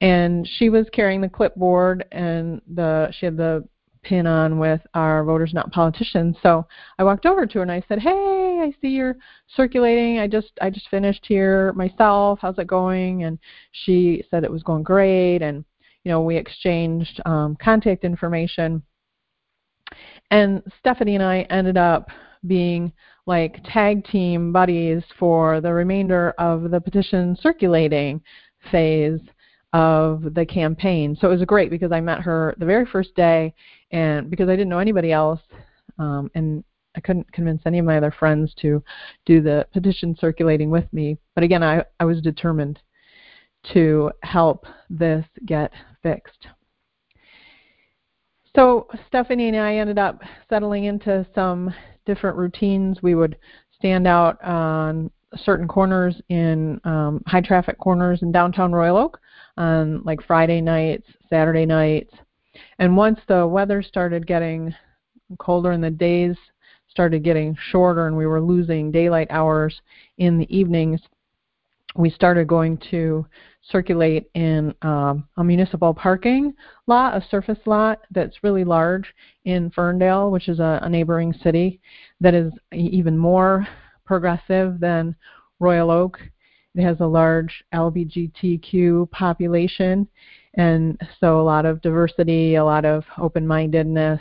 and 0.00 0.48
she 0.58 0.68
was 0.68 0.86
carrying 0.92 1.20
the 1.20 1.28
clipboard 1.28 2.04
and 2.12 2.60
the 2.74 3.12
she 3.18 3.26
had 3.26 3.36
the 3.36 3.66
pin 4.02 4.26
on 4.26 4.58
with 4.58 4.80
our 4.94 5.22
voters 5.22 5.54
not 5.54 5.70
politicians. 5.70 6.36
So 6.42 6.66
i 6.98 7.04
walked 7.04 7.24
over 7.24 7.46
to 7.46 7.58
her 7.58 7.62
and 7.62 7.70
i 7.70 7.80
said 7.86 8.00
hey 8.00 8.60
i 8.60 8.74
see 8.80 8.88
you're 8.88 9.16
circulating. 9.54 10.18
I 10.18 10.26
just 10.26 10.50
i 10.60 10.70
just 10.70 10.88
finished 10.88 11.24
here 11.26 11.72
myself. 11.74 12.40
How's 12.42 12.58
it 12.58 12.66
going? 12.66 13.22
And 13.24 13.38
she 13.70 14.24
said 14.28 14.42
it 14.42 14.50
was 14.50 14.64
going 14.64 14.82
great. 14.82 15.42
And 15.42 15.64
you 16.04 16.10
know, 16.10 16.20
we 16.20 16.36
exchanged 16.36 17.20
um, 17.26 17.56
contact 17.62 18.04
information. 18.04 18.82
And 20.30 20.62
Stephanie 20.78 21.14
and 21.14 21.24
I 21.24 21.42
ended 21.42 21.76
up 21.76 22.08
being 22.46 22.92
like 23.26 23.62
tag 23.64 24.04
team 24.04 24.52
buddies 24.52 25.02
for 25.18 25.60
the 25.60 25.72
remainder 25.72 26.30
of 26.38 26.70
the 26.70 26.80
petition 26.80 27.36
circulating 27.40 28.20
phase 28.70 29.20
of 29.72 30.34
the 30.34 30.44
campaign. 30.44 31.16
So 31.18 31.28
it 31.28 31.38
was 31.38 31.44
great 31.44 31.70
because 31.70 31.92
I 31.92 32.00
met 32.00 32.20
her 32.20 32.54
the 32.58 32.66
very 32.66 32.84
first 32.84 33.14
day, 33.14 33.54
and 33.90 34.28
because 34.28 34.48
I 34.48 34.52
didn't 34.52 34.68
know 34.68 34.78
anybody 34.78 35.12
else, 35.12 35.40
um, 35.98 36.30
and 36.34 36.62
I 36.94 37.00
couldn't 37.00 37.32
convince 37.32 37.62
any 37.64 37.78
of 37.78 37.86
my 37.86 37.96
other 37.96 38.10
friends 38.10 38.52
to 38.60 38.82
do 39.24 39.40
the 39.40 39.66
petition 39.72 40.14
circulating 40.18 40.70
with 40.70 40.92
me. 40.92 41.16
But 41.34 41.44
again, 41.44 41.62
I, 41.62 41.84
I 42.00 42.04
was 42.04 42.20
determined 42.20 42.80
to 43.72 44.10
help 44.22 44.66
this 44.90 45.24
get 45.46 45.72
fixed. 46.02 46.48
So 48.54 48.86
Stephanie 49.08 49.48
and 49.48 49.56
I 49.56 49.76
ended 49.76 49.98
up 49.98 50.20
settling 50.48 50.84
into 50.84 51.26
some 51.34 51.72
different 52.04 52.36
routines. 52.36 53.02
We 53.02 53.14
would 53.14 53.38
stand 53.74 54.06
out 54.06 54.42
on 54.44 55.10
certain 55.36 55.66
corners 55.66 56.20
in 56.28 56.80
um, 56.84 57.22
high 57.26 57.40
traffic 57.40 57.78
corners 57.78 58.20
in 58.22 58.30
downtown 58.30 58.72
Royal 58.72 58.98
Oak 58.98 59.18
on 59.56 60.02
like 60.04 60.22
Friday 60.26 60.60
nights, 60.60 61.06
Saturday 61.30 61.64
nights. 61.64 62.12
And 62.78 62.96
once 62.96 63.18
the 63.28 63.46
weather 63.46 63.82
started 63.82 64.26
getting 64.26 64.74
colder 65.38 65.70
and 65.70 65.82
the 65.82 65.90
days 65.90 66.36
started 66.88 67.24
getting 67.24 67.56
shorter 67.70 68.06
and 68.06 68.16
we 68.16 68.26
were 68.26 68.40
losing 68.40 68.92
daylight 68.92 69.28
hours 69.30 69.80
in 70.18 70.36
the 70.36 70.54
evenings, 70.54 71.00
we 71.96 72.10
started 72.10 72.46
going 72.46 72.78
to 72.90 73.26
circulate 73.70 74.30
in 74.34 74.74
um, 74.82 75.28
a 75.36 75.44
municipal 75.44 75.94
parking 75.94 76.52
lot, 76.86 77.14
a 77.14 77.24
surface 77.28 77.58
lot 77.66 78.00
that's 78.10 78.42
really 78.42 78.64
large 78.64 79.14
in 79.44 79.70
Ferndale, 79.70 80.30
which 80.30 80.48
is 80.48 80.58
a, 80.58 80.80
a 80.82 80.88
neighboring 80.88 81.32
city 81.42 81.80
that 82.20 82.34
is 82.34 82.52
even 82.72 83.16
more 83.16 83.66
progressive 84.04 84.80
than 84.80 85.14
Royal 85.60 85.90
Oak. 85.90 86.18
It 86.74 86.82
has 86.82 87.00
a 87.00 87.06
large 87.06 87.62
LGBTQ 87.74 89.10
population, 89.10 90.08
and 90.54 90.98
so 91.20 91.40
a 91.40 91.42
lot 91.42 91.66
of 91.66 91.82
diversity, 91.82 92.56
a 92.56 92.64
lot 92.64 92.84
of 92.84 93.04
open 93.18 93.46
mindedness, 93.46 94.20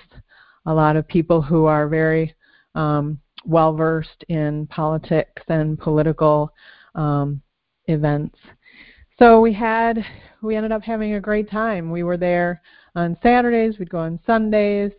a 0.65 0.73
lot 0.73 0.95
of 0.95 1.07
people 1.07 1.41
who 1.41 1.65
are 1.65 1.87
very 1.87 2.35
um, 2.75 3.19
well 3.45 3.73
versed 3.73 4.23
in 4.27 4.67
politics 4.67 5.41
and 5.47 5.79
political 5.79 6.53
um, 6.95 7.41
events. 7.91 8.37
So 9.19 9.39
we 9.39 9.53
had 9.53 10.03
we 10.41 10.55
ended 10.55 10.71
up 10.71 10.81
having 10.81 11.13
a 11.13 11.21
great 11.21 11.49
time. 11.49 11.91
We 11.91 12.03
were 12.03 12.17
there 12.17 12.61
on 12.95 13.17
Saturdays, 13.21 13.77
we'd 13.77 13.89
go 13.89 13.99
on 13.99 14.19
Sundays 14.25 14.91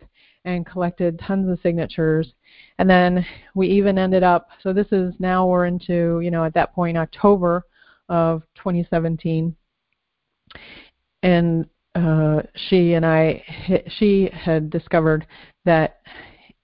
and 0.45 0.65
collected 0.65 1.19
tons 1.19 1.49
of 1.49 1.59
signatures. 1.61 2.33
And 2.79 2.89
then 2.89 3.25
we 3.55 3.67
even 3.67 3.97
ended 3.97 4.23
up 4.23 4.49
so 4.61 4.73
this 4.73 4.91
is 4.91 5.13
now 5.19 5.45
we're 5.47 5.65
into, 5.65 6.21
you 6.21 6.31
know, 6.31 6.43
at 6.43 6.53
that 6.53 6.73
point 6.73 6.97
October 6.97 7.65
of 8.09 8.43
2017. 8.55 9.55
And 11.23 11.65
uh, 11.95 12.41
she 12.67 12.93
and 12.93 13.05
I, 13.05 13.43
she 13.97 14.29
had 14.33 14.69
discovered 14.69 15.27
that 15.65 15.99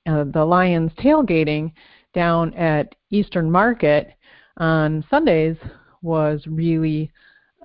uh, 0.08 0.26
the 0.26 0.44
Lions 0.44 0.92
tailgating 1.00 1.72
down 2.14 2.54
at 2.56 2.96
Eastern 3.12 3.50
Market 3.50 4.12
on 4.58 5.06
Sundays 5.10 5.56
was 6.02 6.44
really 6.48 7.12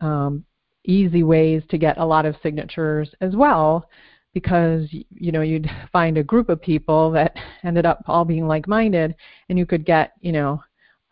um, 0.00 0.44
easy 0.84 1.22
ways 1.22 1.62
to 1.70 1.78
get 1.78 1.98
a 1.98 2.04
lot 2.04 2.26
of 2.26 2.36
signatures 2.42 3.10
as 3.20 3.34
well 3.34 3.88
because 4.34 4.88
you 4.90 5.32
know 5.32 5.40
you'd 5.40 5.70
find 5.92 6.18
a 6.18 6.22
group 6.22 6.48
of 6.48 6.60
people 6.60 7.10
that 7.12 7.34
ended 7.64 7.86
up 7.86 8.02
all 8.06 8.24
being 8.24 8.46
like-minded 8.46 9.14
and 9.48 9.58
you 9.58 9.64
could 9.64 9.86
get 9.86 10.12
you 10.20 10.32
know 10.32 10.62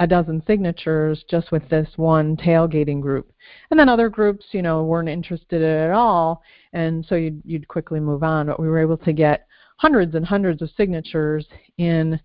a 0.00 0.06
dozen 0.06 0.42
signatures 0.46 1.24
just 1.30 1.52
with 1.52 1.66
this 1.68 1.88
one 1.94 2.36
tailgating 2.36 3.00
group. 3.00 3.32
And 3.70 3.78
then 3.78 3.88
other 3.88 4.08
groups 4.08 4.46
you 4.50 4.60
know 4.60 4.84
weren't 4.84 5.08
interested 5.08 5.62
at 5.62 5.92
all 5.92 6.42
and 6.72 7.06
so 7.08 7.14
you'd, 7.14 7.40
you'd 7.44 7.68
quickly 7.68 8.00
move 8.00 8.22
on. 8.22 8.46
But 8.46 8.60
we 8.60 8.68
were 8.68 8.80
able 8.80 8.96
to 8.98 9.12
get 9.12 9.46
hundreds 9.76 10.14
and 10.14 10.26
hundreds 10.26 10.60
of 10.60 10.70
signatures 10.76 11.46
in 11.78 12.18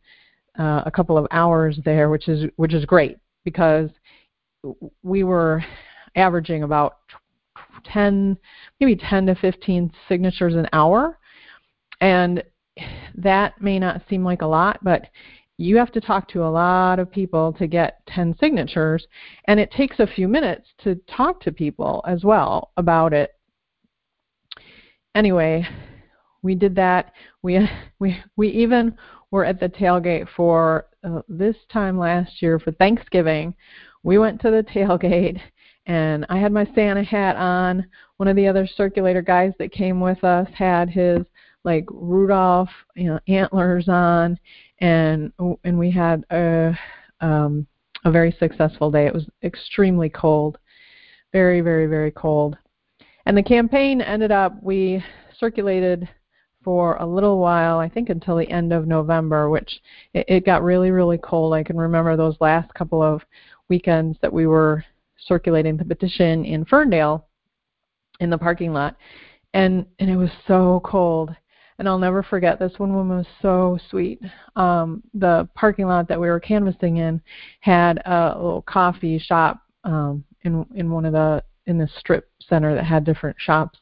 uh, 0.58 0.84
a 0.86 0.92
couple 0.92 1.18
of 1.18 1.27
hours 1.32 1.80
there 1.86 2.10
which 2.10 2.27
is 2.27 2.50
which 2.56 2.74
is 2.74 2.84
great 2.86 3.18
because 3.46 3.89
we 5.03 5.23
were 5.23 5.63
averaging 6.15 6.63
about 6.63 6.97
10, 7.85 8.37
maybe 8.79 8.95
10 8.95 9.27
to 9.27 9.35
15 9.35 9.91
signatures 10.07 10.55
an 10.55 10.67
hour. 10.73 11.17
And 12.01 12.43
that 13.15 13.61
may 13.61 13.79
not 13.79 14.03
seem 14.09 14.23
like 14.23 14.41
a 14.41 14.47
lot, 14.47 14.79
but 14.83 15.07
you 15.57 15.77
have 15.77 15.91
to 15.91 16.01
talk 16.01 16.27
to 16.29 16.43
a 16.43 16.49
lot 16.49 16.99
of 16.99 17.11
people 17.11 17.51
to 17.53 17.65
get 17.65 18.05
10 18.07 18.35
signatures. 18.39 19.07
And 19.45 19.59
it 19.59 19.71
takes 19.71 19.99
a 19.99 20.07
few 20.07 20.27
minutes 20.27 20.67
to 20.83 20.95
talk 21.07 21.41
to 21.41 21.51
people 21.51 22.03
as 22.07 22.23
well 22.23 22.71
about 22.77 23.13
it. 23.13 23.31
Anyway, 25.15 25.67
we 26.43 26.53
did 26.53 26.75
that. 26.75 27.13
We, 27.41 27.67
we, 27.99 28.17
we 28.35 28.49
even 28.49 28.95
were 29.31 29.45
at 29.45 29.59
the 29.59 29.69
tailgate 29.69 30.27
for 30.35 30.87
uh, 31.03 31.21
this 31.27 31.55
time 31.71 31.97
last 31.97 32.41
year 32.41 32.59
for 32.59 32.71
Thanksgiving. 32.71 33.55
We 34.04 34.18
went 34.18 34.42
to 34.42 34.51
the 34.51 34.63
tailgate 34.63 35.39
and 35.88 36.25
I 36.30 36.38
had 36.38 36.51
my 36.51 36.68
Santa 36.75 37.04
hat 37.04 37.36
on. 37.38 37.86
One 38.18 38.27
of 38.27 38.36
the 38.36 38.48
other 38.48 38.68
circulator 38.68 39.22
guys 39.22 39.54
that 39.58 39.72
came 39.72 40.00
with 40.00 40.24
us 40.24 40.48
had 40.54 40.89
his 40.89 41.20
like 41.63 41.86
Rudolph 41.89 42.70
you 42.96 43.06
know, 43.06 43.20
antlers 43.27 43.89
on, 43.89 44.38
and 44.80 45.32
and 45.63 45.80
we 45.80 45.89
had 45.89 46.25
a 46.30 46.77
um, 47.22 47.66
a 48.06 48.12
very 48.12 48.36
successful 48.39 48.92
day. 48.92 49.08
It 49.08 49.13
was 49.13 49.27
extremely 49.44 50.10
cold, 50.10 50.58
very 51.32 51.62
very 51.62 51.88
very 51.88 52.12
cold, 52.12 52.58
and 53.25 53.38
the 53.38 53.44
campaign 53.44 54.01
ended 54.01 54.32
up 54.32 54.62
we 54.62 55.04
circulated 55.39 56.08
for 56.63 56.98
a 56.98 57.06
little 57.06 57.39
while, 57.39 57.80
I 57.80 57.88
think 57.88 58.10
until 58.10 58.36
the 58.36 58.50
end 58.50 58.74
of 58.74 58.88
November, 58.88 59.50
which 59.50 59.80
it, 60.13 60.25
it 60.27 60.46
got 60.46 60.63
really, 60.63 60.92
really 60.92 61.18
cold. 61.18 61.54
I 61.54 61.63
can 61.63 61.77
remember 61.77 62.18
those 62.18 62.36
last 62.42 62.74
couple 62.74 63.01
of 63.01 63.22
weekends 63.69 64.17
that 64.21 64.31
we 64.31 64.47
were 64.47 64.83
circulating 65.19 65.77
the 65.77 65.86
petition 65.86 66.45
in 66.45 66.65
Ferndale 66.65 67.25
in 68.19 68.29
the 68.29 68.38
parking 68.38 68.74
lot. 68.74 68.95
And 69.53 69.86
and 70.00 70.09
it 70.09 70.17
was 70.17 70.31
so 70.47 70.81
cold. 70.83 71.36
And 71.79 71.88
I'll 71.88 72.00
never 72.00 72.24
forget 72.24 72.57
this 72.57 72.74
one 72.77 72.95
woman 72.95 73.17
was 73.17 73.27
so 73.41 73.77
sweet. 73.89 74.19
Um, 74.55 75.03
the 75.13 75.47
parking 75.53 75.86
lot 75.86 76.07
that 76.07 76.19
we 76.19 76.27
were 76.27 76.39
canvassing 76.39 76.97
in 76.97 77.21
had 77.59 78.01
a 78.05 78.33
little 78.36 78.63
coffee 78.63 79.19
shop 79.19 79.62
um, 79.83 80.24
in 80.43 80.65
in 80.75 80.89
one 80.91 81.05
of 81.05 81.13
the 81.13 81.43
in 81.67 81.77
the 81.77 81.89
strip 82.00 82.29
center 82.39 82.74
that 82.74 82.86
had 82.86 83.03
different 83.03 83.36
shops. 83.39 83.79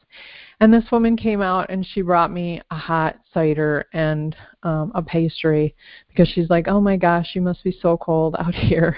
And 0.60 0.72
this 0.72 0.90
woman 0.90 1.16
came 1.16 1.42
out 1.42 1.66
and 1.68 1.86
she 1.86 2.00
brought 2.00 2.32
me 2.32 2.60
a 2.70 2.76
hot 2.76 3.18
cider 3.32 3.86
and 3.92 4.34
um, 4.62 4.90
a 4.94 5.02
pastry 5.02 5.74
because 6.08 6.28
she's 6.28 6.50
like, 6.50 6.68
"Oh 6.68 6.80
my 6.80 6.96
gosh, 6.96 7.30
you 7.34 7.42
must 7.42 7.62
be 7.64 7.76
so 7.80 7.96
cold 7.96 8.36
out 8.38 8.54
here." 8.70 8.96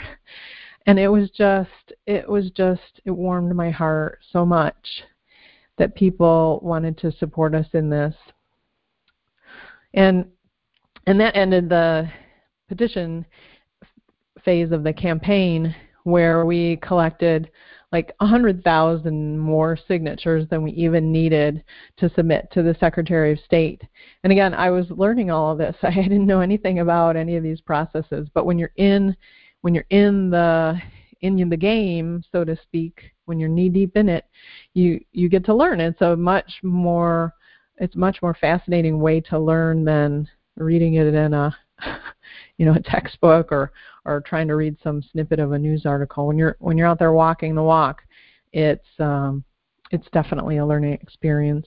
And 0.89 0.99
it 0.99 1.09
was 1.09 1.29
just, 1.29 1.93
it 2.07 2.27
was 2.27 2.51
just, 2.51 3.03
it 3.05 3.11
warmed 3.11 3.55
my 3.55 3.71
heart 3.71 4.21
so 4.33 4.47
much 4.47 5.05
that 5.77 5.95
people 5.95 6.61
wanted 6.63 6.97
to 6.99 7.13
support 7.13 7.55
us 7.55 7.67
in 7.75 7.91
this. 7.91 8.15
And 9.93 10.25
and 11.07 11.21
that 11.21 11.37
ended 11.37 11.69
the 11.69 12.11
petition 12.69 13.27
phase 14.47 14.73
of 14.73 14.83
the 14.83 14.95
campaign 14.95 15.75
where 16.05 16.47
we 16.47 16.77
collected 16.77 17.51
like 17.93 18.15
100,000 18.19 19.39
more 19.39 19.79
signatures 19.89 20.49
than 20.49 20.63
we 20.63 20.73
even 20.73 21.13
needed 21.13 21.65
to 21.99 22.11
submit 22.15 22.49
to 22.53 22.63
the 22.63 22.77
Secretary 22.81 23.33
of 23.33 23.39
State. 23.41 23.83
And 24.25 24.33
again, 24.33 24.55
I 24.55 24.71
was 24.71 24.87
learning 24.91 25.31
all 25.31 25.53
of 25.53 25.59
this. 25.59 25.77
I 25.83 25.91
didn't 25.91 26.27
know 26.27 26.41
anything 26.41 26.79
about 26.79 27.17
any 27.17 27.37
of 27.37 27.43
these 27.43 27.61
processes, 27.61 28.29
but 28.33 28.47
when 28.47 28.59
you're 28.59 28.73
in 28.77 29.15
when 29.63 29.75
you're 29.75 29.85
in 29.91 30.31
the 30.31 30.81
in 31.21 31.49
the 31.49 31.57
game, 31.57 32.23
so 32.31 32.45
to 32.45 32.57
speak, 32.63 33.01
when 33.25 33.41
you're 33.41 33.49
knee 33.49 33.69
deep 33.69 33.97
in 33.97 34.09
it, 34.09 34.25
you 34.75 35.01
you 35.13 35.29
get 35.29 35.45
to 35.47 35.55
learn. 35.55 35.81
It's 35.81 36.01
a 36.01 36.17
much 36.17 36.61
more 36.63 37.35
it's 37.79 37.97
much 37.97 38.21
more 38.23 38.35
fascinating 38.35 39.01
way 39.01 39.21
to 39.21 39.39
learn 39.39 39.85
than 39.85 40.29
reading 40.57 40.95
it 40.95 41.15
in 41.15 41.35
a 41.35 41.57
you 42.59 42.67
know 42.67 42.75
a 42.75 42.81
textbook 42.81 43.53
or 43.53 43.73
or 44.05 44.21
trying 44.21 44.49
to 44.49 44.57
read 44.57 44.77
some 44.83 45.03
snippet 45.03 45.39
of 45.39 45.53
a 45.53 45.59
news 45.59 45.87
article 45.87 46.27
when 46.27 46.39
you're 46.39 46.57
when 46.59 46.77
you're 46.77 46.87
out 46.87 46.99
there 46.99 47.13
walking 47.13 47.55
the 47.55 47.63
walk 47.63 48.03
it's 48.53 48.89
um 48.99 49.45
it's 49.91 50.09
definitely 50.13 50.57
a 50.57 50.67
learning 50.67 50.93
experience 50.95 51.67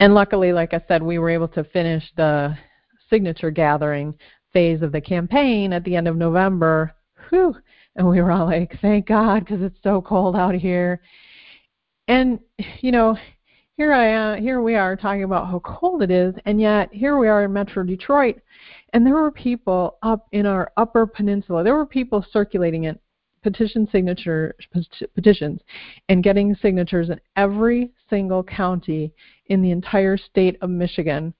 and 0.00 0.14
luckily 0.14 0.52
like 0.52 0.72
i 0.72 0.82
said 0.88 1.02
we 1.02 1.18
were 1.18 1.30
able 1.30 1.48
to 1.48 1.64
finish 1.64 2.04
the 2.16 2.56
signature 3.10 3.50
gathering 3.50 4.14
phase 4.52 4.82
of 4.82 4.92
the 4.92 5.00
campaign 5.00 5.72
at 5.72 5.84
the 5.84 5.96
end 5.96 6.08
of 6.08 6.16
november. 6.16 6.94
Whew. 7.30 7.56
And 7.96 8.08
we 8.08 8.20
were 8.20 8.32
all 8.32 8.46
like 8.46 8.78
thank 8.80 9.06
god 9.06 9.40
because 9.40 9.62
it's 9.62 9.82
so 9.82 10.00
cold 10.00 10.36
out 10.36 10.54
here. 10.54 11.00
And 12.08 12.40
you 12.80 12.92
know 12.92 13.16
here 13.78 13.92
I 13.92 14.06
am, 14.06 14.42
here 14.42 14.60
we 14.60 14.74
are 14.74 14.96
talking 14.96 15.24
about 15.24 15.48
how 15.48 15.58
cold 15.60 16.02
it 16.02 16.10
is, 16.10 16.34
and 16.44 16.60
yet 16.60 16.92
here 16.92 17.16
we 17.16 17.26
are 17.26 17.44
in 17.44 17.52
Metro 17.52 17.82
Detroit, 17.82 18.36
and 18.92 19.04
there 19.04 19.14
were 19.14 19.30
people 19.30 19.96
up 20.02 20.28
in 20.32 20.44
our 20.44 20.70
Upper 20.76 21.06
Peninsula. 21.06 21.64
There 21.64 21.74
were 21.74 21.86
people 21.86 22.24
circulating 22.32 22.84
it, 22.84 23.00
petition 23.42 23.88
signature 23.90 24.54
petitions, 25.14 25.62
and 26.10 26.22
getting 26.22 26.54
signatures 26.54 27.08
in 27.08 27.18
every 27.36 27.90
single 28.10 28.44
county 28.44 29.14
in 29.46 29.62
the 29.62 29.70
entire 29.70 30.18
state 30.18 30.58
of 30.60 30.68
Michigan, 30.68 31.32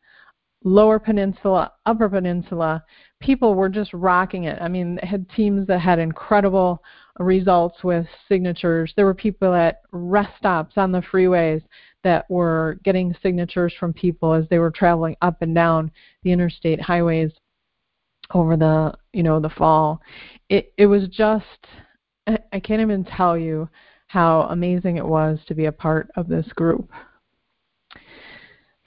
Lower 0.64 0.98
Peninsula, 0.98 1.72
Upper 1.86 2.08
Peninsula. 2.08 2.84
People 3.20 3.54
were 3.54 3.68
just 3.68 3.92
rocking 3.92 4.44
it. 4.44 4.60
I 4.60 4.68
mean, 4.68 4.98
had 4.98 5.28
teams 5.30 5.66
that 5.66 5.80
had 5.80 5.98
incredible 5.98 6.82
results 7.18 7.82
with 7.84 8.06
signatures. 8.28 8.92
There 8.96 9.04
were 9.04 9.14
people 9.14 9.54
at 9.54 9.82
rest 9.90 10.32
stops 10.38 10.74
on 10.76 10.92
the 10.92 11.02
freeways 11.02 11.62
that 12.04 12.28
were 12.30 12.78
getting 12.84 13.14
signatures 13.22 13.74
from 13.78 13.92
people 13.92 14.32
as 14.32 14.44
they 14.48 14.58
were 14.58 14.70
traveling 14.70 15.16
up 15.22 15.42
and 15.42 15.54
down 15.54 15.90
the 16.22 16.32
interstate 16.32 16.80
highways 16.80 17.32
over 18.34 18.56
the 18.56 18.94
you 19.12 19.22
know 19.22 19.40
the 19.40 19.50
fall 19.50 20.00
it 20.48 20.72
it 20.78 20.86
was 20.86 21.08
just 21.08 21.66
i 22.26 22.60
can't 22.60 22.80
even 22.80 23.04
tell 23.04 23.36
you 23.36 23.68
how 24.06 24.42
amazing 24.50 24.96
it 24.96 25.06
was 25.06 25.38
to 25.46 25.54
be 25.54 25.66
a 25.66 25.72
part 25.72 26.10
of 26.16 26.28
this 26.28 26.46
group 26.54 26.90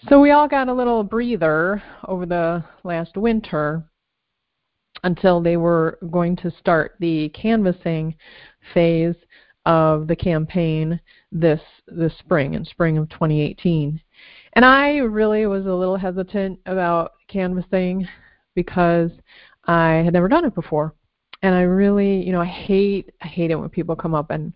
so 0.09 0.19
we 0.21 0.31
all 0.31 0.47
got 0.47 0.67
a 0.67 0.73
little 0.73 1.03
breather 1.03 1.81
over 2.07 2.25
the 2.25 2.63
last 2.83 3.17
winter 3.17 3.83
until 5.03 5.41
they 5.41 5.57
were 5.57 5.97
going 6.11 6.35
to 6.35 6.51
start 6.51 6.95
the 6.99 7.29
canvassing 7.29 8.15
phase 8.73 9.15
of 9.65 10.07
the 10.07 10.15
campaign 10.15 10.99
this 11.31 11.61
this 11.87 12.15
spring 12.19 12.53
in 12.53 12.63
spring 12.65 12.97
of 12.97 13.09
2018 13.09 13.99
and 14.53 14.63
i 14.65 14.97
really 14.97 15.47
was 15.47 15.65
a 15.65 15.73
little 15.73 15.97
hesitant 15.97 16.59
about 16.67 17.13
canvassing 17.27 18.07
because 18.53 19.09
i 19.65 19.93
had 20.03 20.13
never 20.13 20.27
done 20.27 20.45
it 20.45 20.53
before 20.53 20.93
and 21.41 21.53
i 21.53 21.61
really 21.61 22.23
you 22.23 22.31
know 22.31 22.41
i 22.41 22.45
hate 22.45 23.11
i 23.21 23.27
hate 23.27 23.51
it 23.51 23.55
when 23.55 23.69
people 23.69 23.95
come 23.95 24.13
up 24.13 24.29
and 24.31 24.53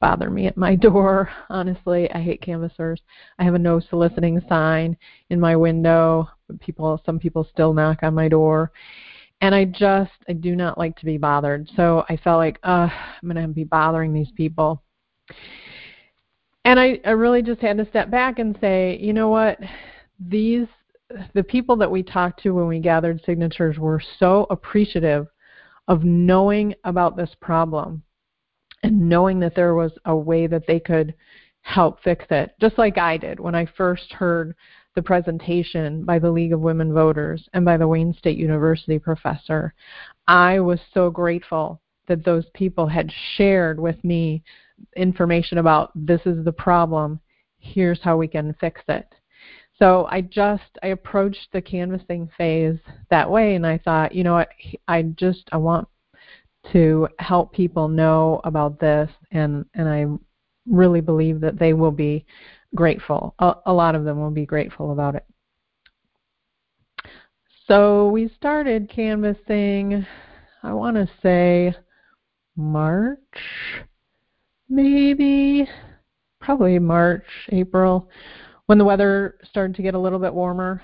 bother 0.00 0.30
me 0.30 0.46
at 0.46 0.56
my 0.56 0.74
door 0.76 1.30
honestly. 1.50 2.10
I 2.12 2.20
hate 2.20 2.42
canvassers. 2.42 3.00
I 3.38 3.44
have 3.44 3.54
a 3.54 3.58
no 3.58 3.80
soliciting 3.80 4.40
sign 4.48 4.96
in 5.30 5.40
my 5.40 5.56
window. 5.56 6.28
People 6.60 7.00
some 7.04 7.18
people 7.18 7.46
still 7.50 7.72
knock 7.72 8.02
on 8.02 8.14
my 8.14 8.28
door. 8.28 8.72
And 9.40 9.54
I 9.54 9.64
just 9.64 10.12
I 10.28 10.32
do 10.32 10.56
not 10.56 10.78
like 10.78 10.96
to 10.96 11.04
be 11.04 11.18
bothered. 11.18 11.68
So 11.76 12.04
I 12.08 12.16
felt 12.16 12.38
like, 12.38 12.58
uh, 12.62 12.88
I'm 13.22 13.28
gonna 13.28 13.48
be 13.48 13.64
bothering 13.64 14.12
these 14.12 14.30
people. 14.36 14.82
And 16.64 16.78
I, 16.78 17.00
I 17.04 17.10
really 17.10 17.42
just 17.42 17.60
had 17.60 17.78
to 17.78 17.88
step 17.88 18.10
back 18.10 18.38
and 18.38 18.58
say, 18.60 18.98
you 19.00 19.12
know 19.12 19.28
what, 19.28 19.58
these 20.18 20.66
the 21.32 21.42
people 21.42 21.74
that 21.76 21.90
we 21.90 22.02
talked 22.02 22.42
to 22.42 22.50
when 22.50 22.66
we 22.66 22.80
gathered 22.80 23.22
signatures 23.24 23.78
were 23.78 24.02
so 24.18 24.46
appreciative 24.50 25.26
of 25.88 26.04
knowing 26.04 26.74
about 26.84 27.16
this 27.16 27.34
problem 27.40 28.02
and 28.82 29.08
knowing 29.08 29.40
that 29.40 29.54
there 29.56 29.74
was 29.74 29.92
a 30.04 30.14
way 30.14 30.46
that 30.46 30.66
they 30.66 30.78
could 30.78 31.14
help 31.62 32.00
fix 32.02 32.24
it, 32.30 32.52
just 32.60 32.78
like 32.78 32.96
I 32.96 33.16
did 33.16 33.40
when 33.40 33.54
I 33.54 33.66
first 33.76 34.12
heard 34.12 34.54
the 34.94 35.02
presentation 35.02 36.04
by 36.04 36.18
the 36.18 36.30
League 36.30 36.52
of 36.52 36.60
Women 36.60 36.92
Voters 36.92 37.48
and 37.52 37.64
by 37.64 37.76
the 37.76 37.88
Wayne 37.88 38.14
State 38.14 38.38
University 38.38 38.98
professor. 38.98 39.74
I 40.26 40.60
was 40.60 40.80
so 40.94 41.10
grateful 41.10 41.80
that 42.06 42.24
those 42.24 42.46
people 42.54 42.86
had 42.86 43.12
shared 43.36 43.78
with 43.78 44.02
me 44.02 44.42
information 44.96 45.58
about 45.58 45.90
this 45.94 46.20
is 46.24 46.44
the 46.44 46.52
problem, 46.52 47.20
here's 47.58 48.00
how 48.02 48.16
we 48.16 48.28
can 48.28 48.54
fix 48.60 48.80
it. 48.88 49.06
So 49.78 50.06
I 50.10 50.22
just 50.22 50.78
I 50.82 50.88
approached 50.88 51.48
the 51.52 51.62
canvassing 51.62 52.28
phase 52.36 52.78
that 53.10 53.30
way 53.30 53.54
and 53.54 53.66
I 53.66 53.78
thought, 53.78 54.14
you 54.14 54.24
know 54.24 54.34
what, 54.34 54.48
I 54.88 55.02
just 55.02 55.48
I 55.52 55.56
want 55.56 55.86
to 56.72 57.08
help 57.18 57.52
people 57.52 57.88
know 57.88 58.40
about 58.44 58.80
this 58.80 59.10
and 59.30 59.64
and 59.74 59.88
I 59.88 60.06
really 60.66 61.00
believe 61.00 61.40
that 61.40 61.58
they 61.58 61.72
will 61.72 61.92
be 61.92 62.26
grateful. 62.74 63.34
A, 63.38 63.54
a 63.66 63.72
lot 63.72 63.94
of 63.94 64.04
them 64.04 64.20
will 64.20 64.30
be 64.30 64.46
grateful 64.46 64.92
about 64.92 65.14
it. 65.14 65.24
So 67.66 68.08
we 68.08 68.30
started 68.34 68.90
canvassing, 68.90 70.06
I 70.62 70.72
want 70.72 70.96
to 70.96 71.08
say 71.22 71.74
March, 72.56 73.18
maybe, 74.68 75.68
probably 76.40 76.78
March, 76.78 77.26
April, 77.50 78.08
when 78.68 78.76
the 78.76 78.84
weather 78.84 79.38
started 79.48 79.74
to 79.74 79.82
get 79.82 79.94
a 79.94 79.98
little 79.98 80.18
bit 80.18 80.34
warmer. 80.34 80.82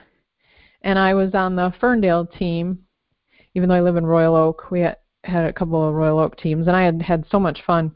And 0.81 0.99
I 0.99 1.13
was 1.13 1.35
on 1.35 1.55
the 1.55 1.73
Ferndale 1.81 2.25
team, 2.27 2.79
even 3.55 3.69
though 3.69 3.75
I 3.75 3.83
live 3.83 3.97
in 3.97 4.07
Royal 4.07 4.35
Oak. 4.35 4.71
We 4.71 4.81
had, 4.81 4.97
had 5.23 5.45
a 5.45 5.53
couple 5.53 5.87
of 5.87 5.95
Royal 5.95 6.19
Oak 6.19 6.39
teams, 6.39 6.67
and 6.67 6.75
I 6.75 6.83
had 6.83 7.03
had 7.03 7.27
so 7.31 7.39
much 7.39 7.61
fun 7.67 7.95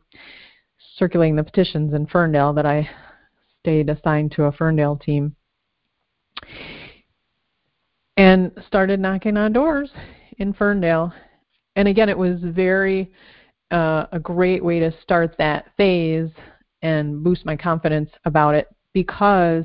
circulating 0.96 1.36
the 1.36 1.42
petitions 1.42 1.94
in 1.94 2.06
Ferndale 2.06 2.52
that 2.52 2.66
I 2.66 2.88
stayed 3.60 3.88
assigned 3.88 4.32
to 4.32 4.44
a 4.44 4.52
Ferndale 4.52 4.96
team 4.96 5.34
and 8.18 8.52
started 8.66 9.00
knocking 9.00 9.38
on 9.38 9.54
doors 9.54 9.90
in 10.36 10.52
Ferndale. 10.52 11.14
And 11.76 11.88
again, 11.88 12.10
it 12.10 12.18
was 12.18 12.40
very 12.42 13.10
uh, 13.70 14.04
a 14.12 14.18
great 14.18 14.62
way 14.62 14.80
to 14.80 14.92
start 15.00 15.36
that 15.38 15.66
phase 15.78 16.30
and 16.82 17.24
boost 17.24 17.46
my 17.46 17.56
confidence 17.56 18.10
about 18.26 18.54
it 18.54 18.68
because 18.92 19.64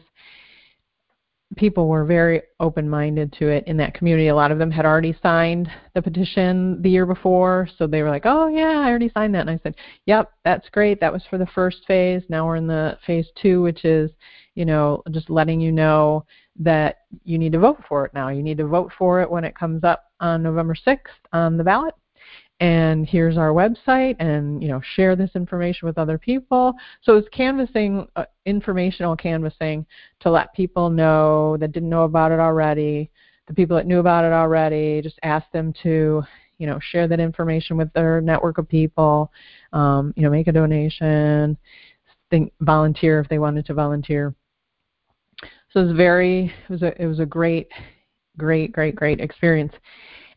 people 1.55 1.87
were 1.87 2.05
very 2.05 2.41
open 2.59 2.89
minded 2.89 3.33
to 3.33 3.49
it 3.49 3.65
in 3.67 3.77
that 3.77 3.93
community. 3.93 4.27
A 4.27 4.35
lot 4.35 4.51
of 4.51 4.59
them 4.59 4.71
had 4.71 4.85
already 4.85 5.15
signed 5.21 5.69
the 5.93 6.01
petition 6.01 6.81
the 6.81 6.89
year 6.89 7.05
before, 7.05 7.67
so 7.77 7.87
they 7.87 8.01
were 8.01 8.09
like, 8.09 8.25
"Oh 8.25 8.47
yeah, 8.47 8.79
I 8.79 8.89
already 8.89 9.09
signed 9.09 9.35
that." 9.35 9.41
And 9.41 9.49
I 9.49 9.59
said, 9.63 9.75
"Yep, 10.05 10.31
that's 10.43 10.69
great. 10.69 10.99
That 10.99 11.13
was 11.13 11.23
for 11.29 11.37
the 11.37 11.47
first 11.47 11.85
phase. 11.87 12.23
Now 12.29 12.45
we're 12.45 12.55
in 12.57 12.67
the 12.67 12.97
phase 13.05 13.27
two, 13.35 13.61
which 13.61 13.85
is 13.85 14.11
you 14.55 14.65
know, 14.65 15.01
just 15.11 15.29
letting 15.29 15.59
you 15.59 15.71
know 15.71 16.25
that 16.59 16.97
you 17.23 17.37
need 17.37 17.51
to 17.53 17.59
vote 17.59 17.81
for 17.87 18.05
it 18.05 18.13
now. 18.13 18.29
You 18.29 18.43
need 18.43 18.57
to 18.57 18.67
vote 18.67 18.91
for 18.97 19.21
it 19.21 19.29
when 19.29 19.43
it 19.43 19.55
comes 19.55 19.83
up 19.83 20.11
on 20.19 20.43
November 20.43 20.75
6th 20.75 20.99
on 21.31 21.57
the 21.57 21.63
ballot. 21.63 21.95
And 22.63 23.05
here's 23.05 23.37
our 23.37 23.49
website, 23.49 24.15
and 24.19 24.63
you 24.63 24.69
know, 24.69 24.79
share 24.95 25.17
this 25.17 25.31
information 25.35 25.85
with 25.85 25.97
other 25.97 26.17
people. 26.17 26.73
So 27.01 27.17
it's 27.17 27.27
canvassing, 27.27 28.07
uh, 28.15 28.23
informational 28.45 29.17
canvassing, 29.17 29.85
to 30.21 30.31
let 30.31 30.53
people 30.53 30.89
know 30.89 31.57
that 31.57 31.73
didn't 31.73 31.89
know 31.89 32.03
about 32.03 32.31
it 32.31 32.39
already. 32.39 33.11
The 33.47 33.53
people 33.53 33.75
that 33.75 33.85
knew 33.85 33.99
about 33.99 34.23
it 34.23 34.31
already, 34.31 35.01
just 35.01 35.19
ask 35.23 35.45
them 35.51 35.73
to, 35.83 36.23
you 36.57 36.65
know, 36.65 36.79
share 36.81 37.05
that 37.09 37.19
information 37.19 37.75
with 37.75 37.91
their 37.91 38.21
network 38.21 38.57
of 38.57 38.69
people. 38.69 39.29
Um, 39.73 40.13
you 40.15 40.23
know, 40.23 40.29
make 40.29 40.47
a 40.47 40.53
donation, 40.53 41.57
think, 42.29 42.53
volunteer 42.61 43.19
if 43.19 43.27
they 43.27 43.39
wanted 43.39 43.65
to 43.65 43.73
volunteer. 43.73 44.33
So 45.71 45.81
it 45.81 45.87
was 45.87 45.97
very, 45.97 46.45
it 46.45 46.71
was 46.71 46.81
a, 46.81 47.01
it 47.01 47.07
was 47.07 47.19
a 47.19 47.25
great, 47.25 47.67
great, 48.37 48.71
great, 48.71 48.95
great 48.95 49.19
experience. 49.19 49.73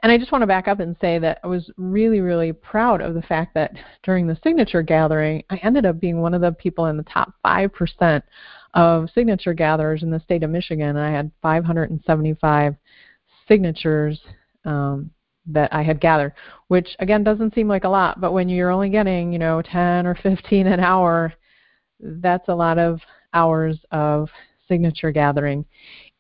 And 0.07 0.12
I 0.12 0.19
just 0.19 0.31
want 0.31 0.42
to 0.42 0.47
back 0.47 0.69
up 0.69 0.79
and 0.79 0.95
say 1.01 1.19
that 1.19 1.40
I 1.42 1.49
was 1.49 1.69
really, 1.77 2.21
really 2.21 2.53
proud 2.53 3.01
of 3.01 3.14
the 3.14 3.23
fact 3.23 3.55
that 3.55 3.73
during 4.05 4.29
the 4.29 4.38
signature 4.40 4.81
gathering, 4.81 5.42
I 5.51 5.57
ended 5.64 5.85
up 5.85 5.99
being 5.99 6.21
one 6.21 6.33
of 6.33 6.40
the 6.40 6.53
people 6.53 6.87
in 6.87 6.97
the 6.97 7.03
top 7.03 7.35
5% 7.45 8.23
of 8.75 9.11
signature 9.12 9.53
gatherers 9.53 10.05
in 10.05 10.11
the 10.12 10.21
state 10.21 10.45
of 10.45 10.51
Michigan. 10.51 10.97
I 10.97 11.11
had 11.11 11.33
575 11.42 12.77
signatures 13.49 14.21
um, 14.64 15.11
that 15.47 15.75
I 15.75 15.83
had 15.83 16.01
gathered, 16.01 16.35
which 16.69 16.95
again 17.01 17.25
doesn't 17.25 17.57
seem 17.57 17.66
like 17.66 17.83
a 17.83 17.88
lot, 17.88 18.21
but 18.21 18.31
when 18.31 18.49
you're 18.49 18.71
only 18.71 18.90
getting, 18.90 19.33
you 19.33 19.40
know, 19.40 19.61
10 19.61 20.07
or 20.07 20.14
15 20.23 20.69
an 20.69 20.79
hour, 20.79 21.33
that's 21.99 22.49
a 22.49 22.55
lot 22.55 22.79
of 22.79 23.01
hours 23.35 23.77
of 23.90 24.29
signature 24.69 25.11
gathering. 25.11 25.64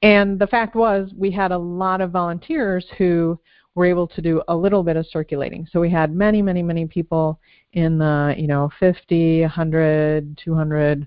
And 0.02 0.40
the 0.40 0.48
fact 0.48 0.74
was, 0.74 1.12
we 1.16 1.30
had 1.30 1.52
a 1.52 1.58
lot 1.58 2.00
of 2.00 2.10
volunteers 2.10 2.84
who 2.98 3.38
were 3.76 3.84
able 3.84 4.08
to 4.08 4.22
do 4.22 4.42
a 4.48 4.56
little 4.56 4.82
bit 4.82 4.96
of 4.96 5.06
circulating. 5.06 5.68
So 5.70 5.78
we 5.80 5.90
had 5.90 6.12
many, 6.12 6.40
many, 6.42 6.62
many 6.62 6.86
people 6.86 7.38
in 7.74 7.98
the, 7.98 8.34
you 8.36 8.46
know, 8.48 8.70
50, 8.80 9.42
100, 9.42 10.40
200 10.42 11.06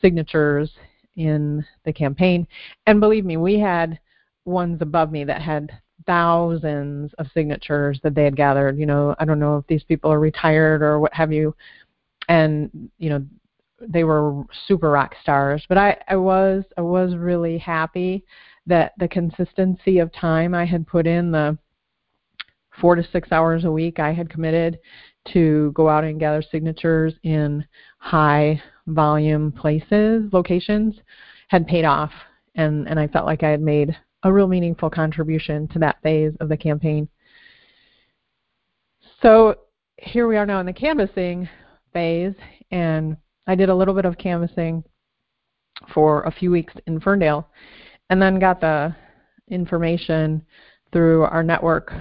signatures 0.00 0.70
in 1.16 1.64
the 1.84 1.92
campaign. 1.92 2.46
And 2.86 3.00
believe 3.00 3.26
me, 3.26 3.36
we 3.36 3.60
had 3.60 4.00
ones 4.46 4.80
above 4.80 5.12
me 5.12 5.24
that 5.24 5.42
had 5.42 5.70
thousands 6.06 7.12
of 7.18 7.26
signatures 7.34 8.00
that 8.02 8.14
they 8.14 8.24
had 8.24 8.34
gathered. 8.34 8.78
You 8.78 8.86
know, 8.86 9.14
I 9.18 9.26
don't 9.26 9.38
know 9.38 9.58
if 9.58 9.66
these 9.66 9.84
people 9.84 10.10
are 10.10 10.20
retired 10.20 10.82
or 10.82 10.98
what 10.98 11.12
have 11.12 11.32
you. 11.32 11.54
And, 12.28 12.90
you 12.98 13.10
know, 13.10 13.26
they 13.78 14.04
were 14.04 14.42
super 14.66 14.90
rock 14.90 15.14
stars. 15.22 15.64
But 15.68 15.76
I, 15.76 15.98
I 16.08 16.16
was 16.16 16.64
I 16.78 16.80
was 16.80 17.14
really 17.14 17.58
happy 17.58 18.24
that 18.66 18.94
the 18.98 19.06
consistency 19.06 19.98
of 19.98 20.10
time 20.14 20.54
I 20.54 20.64
had 20.64 20.86
put 20.86 21.06
in, 21.06 21.30
the 21.30 21.58
four 22.80 22.94
to 22.94 23.06
six 23.12 23.32
hours 23.32 23.64
a 23.64 23.70
week 23.70 23.98
I 23.98 24.12
had 24.12 24.30
committed 24.30 24.78
to 25.32 25.72
go 25.74 25.88
out 25.88 26.04
and 26.04 26.20
gather 26.20 26.42
signatures 26.42 27.14
in 27.22 27.64
high 27.98 28.62
volume 28.86 29.52
places, 29.52 30.32
locations, 30.32 30.94
had 31.48 31.66
paid 31.66 31.84
off 31.84 32.12
and, 32.54 32.88
and 32.88 32.98
I 32.98 33.06
felt 33.08 33.26
like 33.26 33.42
I 33.42 33.50
had 33.50 33.60
made 33.60 33.96
a 34.22 34.32
real 34.32 34.46
meaningful 34.46 34.90
contribution 34.90 35.68
to 35.68 35.78
that 35.80 36.02
phase 36.02 36.32
of 36.40 36.48
the 36.48 36.56
campaign. 36.56 37.08
So 39.22 39.56
here 39.98 40.26
we 40.26 40.36
are 40.36 40.46
now 40.46 40.60
in 40.60 40.66
the 40.66 40.72
canvassing 40.72 41.48
phase 41.92 42.34
and 42.70 43.16
I 43.46 43.54
did 43.54 43.68
a 43.68 43.74
little 43.74 43.94
bit 43.94 44.04
of 44.04 44.18
canvassing 44.18 44.84
for 45.92 46.22
a 46.22 46.30
few 46.30 46.50
weeks 46.50 46.74
in 46.86 47.00
Ferndale 47.00 47.48
and 48.10 48.20
then 48.20 48.38
got 48.38 48.60
the 48.60 48.94
information 49.48 50.44
through 50.92 51.24
our 51.24 51.42
network 51.42 51.92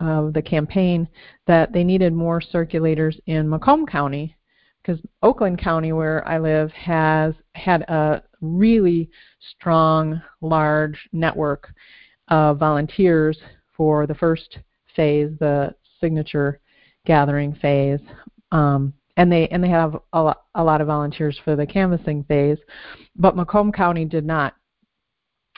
of 0.00 0.32
the 0.32 0.42
campaign 0.42 1.06
that 1.46 1.72
they 1.72 1.84
needed 1.84 2.12
more 2.12 2.40
circulators 2.40 3.18
in 3.26 3.48
Macomb 3.48 3.86
County 3.86 4.34
because 4.82 5.00
Oakland 5.22 5.58
County, 5.58 5.92
where 5.92 6.26
I 6.26 6.38
live, 6.38 6.70
has 6.72 7.34
had 7.54 7.82
a 7.82 8.22
really 8.40 9.10
strong, 9.56 10.20
large 10.40 11.08
network 11.12 11.72
of 12.28 12.58
volunteers 12.58 13.38
for 13.76 14.06
the 14.06 14.14
first 14.14 14.58
phase, 14.96 15.30
the 15.38 15.74
signature 16.00 16.60
gathering 17.04 17.54
phase. 17.54 18.00
Um, 18.52 18.94
and 19.16 19.30
they 19.30 19.48
and 19.48 19.62
they 19.62 19.68
have 19.68 19.96
a 20.12 20.22
lot, 20.22 20.44
a 20.54 20.64
lot 20.64 20.80
of 20.80 20.86
volunteers 20.86 21.38
for 21.44 21.56
the 21.56 21.66
canvassing 21.66 22.24
phase, 22.24 22.58
but 23.16 23.36
Macomb 23.36 23.72
County 23.72 24.04
did 24.04 24.24
not. 24.24 24.54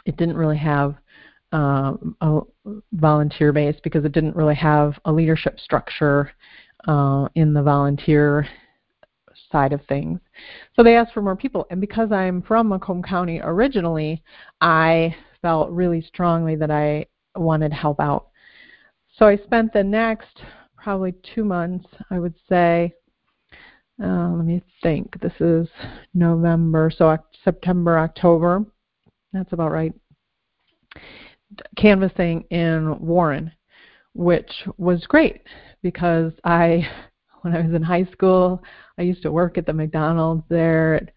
It 0.04 0.16
didn't 0.16 0.36
really 0.36 0.58
have 0.58 0.96
uh, 1.52 1.94
a 2.20 2.40
volunteer 2.92 3.52
base 3.52 3.76
because 3.82 4.04
it 4.04 4.12
didn't 4.12 4.36
really 4.36 4.54
have 4.54 4.98
a 5.04 5.12
leadership 5.12 5.60
structure 5.60 6.32
uh, 6.88 7.28
in 7.34 7.52
the 7.52 7.62
volunteer 7.62 8.46
side 9.50 9.72
of 9.72 9.80
things. 9.86 10.18
So 10.74 10.82
they 10.82 10.96
asked 10.96 11.12
for 11.12 11.22
more 11.22 11.36
people, 11.36 11.66
and 11.70 11.80
because 11.80 12.10
I'm 12.10 12.42
from 12.42 12.68
Macomb 12.68 13.02
County 13.02 13.40
originally, 13.42 14.22
I 14.60 15.14
felt 15.42 15.70
really 15.70 16.00
strongly 16.02 16.56
that 16.56 16.70
I 16.70 17.06
wanted 17.36 17.70
to 17.70 17.74
help 17.74 18.00
out. 18.00 18.28
So 19.16 19.26
I 19.26 19.36
spent 19.36 19.72
the 19.72 19.84
next 19.84 20.42
probably 20.76 21.14
two 21.34 21.44
months, 21.44 21.86
I 22.10 22.18
would 22.18 22.34
say, 22.48 22.94
uh, 24.02 24.30
let 24.30 24.44
me 24.44 24.62
think. 24.82 25.20
This 25.20 25.34
is 25.38 25.68
November, 26.14 26.90
so 26.90 27.16
September, 27.44 27.98
October. 27.98 28.64
That's 29.32 29.52
about 29.52 29.70
right. 29.70 29.92
Canvassing 31.76 32.44
in 32.50 32.98
Warren, 33.00 33.52
which 34.14 34.50
was 34.78 35.06
great 35.06 35.42
because 35.82 36.32
I, 36.44 36.88
when 37.42 37.54
I 37.54 37.62
was 37.62 37.74
in 37.74 37.82
high 37.82 38.04
school, 38.12 38.62
I 38.98 39.02
used 39.02 39.22
to 39.22 39.32
work 39.32 39.58
at 39.58 39.66
the 39.66 39.72
McDonald's 39.72 40.44
there 40.48 40.94
at 40.94 41.10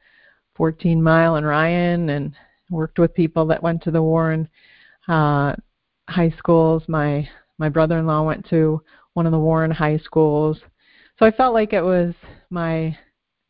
14 0.56 1.02
Mile 1.02 1.36
and 1.36 1.45
Ryan, 1.45 2.10
and 2.10 2.34
worked 2.71 2.98
with 2.98 3.13
people 3.13 3.45
that 3.48 3.62
went 3.62 3.84
to 3.84 3.91
the 3.91 4.02
Warren 4.02 4.48
uh, 5.08 5.56
high 6.10 6.34
schools. 6.38 6.84
My 6.88 7.28
my 7.58 7.69
brother-in-law 7.69 8.24
went 8.24 8.50
to 8.50 8.82
one 9.13 9.26
of 9.26 9.32
the 9.32 9.39
Warren 9.39 9.71
high 9.71 9.98
schools 9.98 10.60
so 11.17 11.26
I 11.26 11.32
felt 11.32 11.54
like 11.54 11.71
it 11.71 11.82
was 11.82 12.13
my 12.50 12.98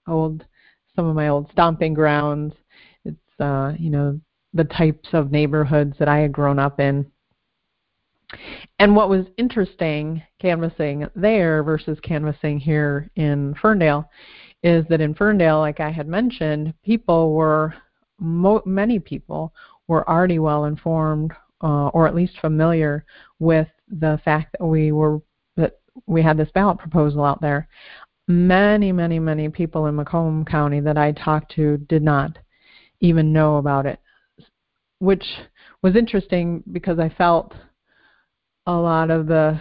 old, 0.07 0.45
some 0.95 1.05
of 1.05 1.15
my 1.15 1.29
old 1.29 1.49
stomping 1.51 1.93
grounds. 1.93 2.53
It's, 3.03 3.39
uh, 3.39 3.73
you 3.79 3.89
know, 3.89 4.19
the 4.55 4.63
types 4.63 5.09
of 5.13 5.31
neighborhoods 5.31 5.95
that 5.99 6.07
I 6.07 6.17
had 6.19 6.31
grown 6.31 6.57
up 6.57 6.79
in. 6.79 7.05
And 8.79 8.95
what 8.95 9.09
was 9.09 9.27
interesting 9.37 10.23
canvassing 10.41 11.07
there 11.15 11.61
versus 11.61 11.99
canvassing 12.01 12.59
here 12.59 13.11
in 13.15 13.53
Ferndale 13.61 14.09
is 14.63 14.83
that 14.89 15.01
in 15.01 15.13
Ferndale, 15.13 15.59
like 15.59 15.79
I 15.79 15.91
had 15.91 16.07
mentioned, 16.07 16.73
people 16.83 17.33
were, 17.33 17.75
mo- 18.19 18.63
many 18.65 18.97
people 18.97 19.53
were 19.87 20.09
already 20.09 20.39
well 20.39 20.65
informed 20.65 21.31
uh, 21.61 21.89
or 21.89 22.07
at 22.07 22.15
least 22.15 22.39
familiar 22.39 23.05
with 23.37 23.67
the 23.87 24.19
fact 24.25 24.55
that 24.57 24.65
we 24.65 24.91
were 24.91 25.21
we 26.07 26.21
had 26.21 26.37
this 26.37 26.51
ballot 26.53 26.77
proposal 26.77 27.23
out 27.23 27.41
there. 27.41 27.67
Many, 28.27 28.91
many, 28.91 29.19
many 29.19 29.49
people 29.49 29.85
in 29.85 29.95
Macomb 29.95 30.45
County 30.45 30.79
that 30.81 30.97
I 30.97 31.11
talked 31.11 31.53
to 31.55 31.77
did 31.77 32.03
not 32.03 32.37
even 32.99 33.31
know 33.31 33.57
about 33.57 33.85
it, 33.85 33.99
which 34.99 35.25
was 35.81 35.95
interesting 35.95 36.63
because 36.71 36.99
I 36.99 37.09
felt 37.09 37.53
a 38.65 38.73
lot 38.73 39.11
of 39.11 39.27
the, 39.27 39.59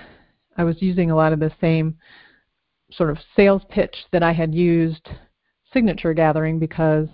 I 0.57 0.65
was 0.65 0.81
using 0.81 1.11
a 1.11 1.17
lot 1.17 1.33
of 1.33 1.41
the 1.41 1.53
same 1.61 1.97
sort 2.93 3.11
of 3.11 3.19
sales 3.37 3.63
pitch 3.69 3.97
that 4.13 4.23
I 4.23 4.33
had 4.33 4.55
used 4.55 5.09
signature 5.73 6.15
gathering 6.15 6.59
because 6.59 7.09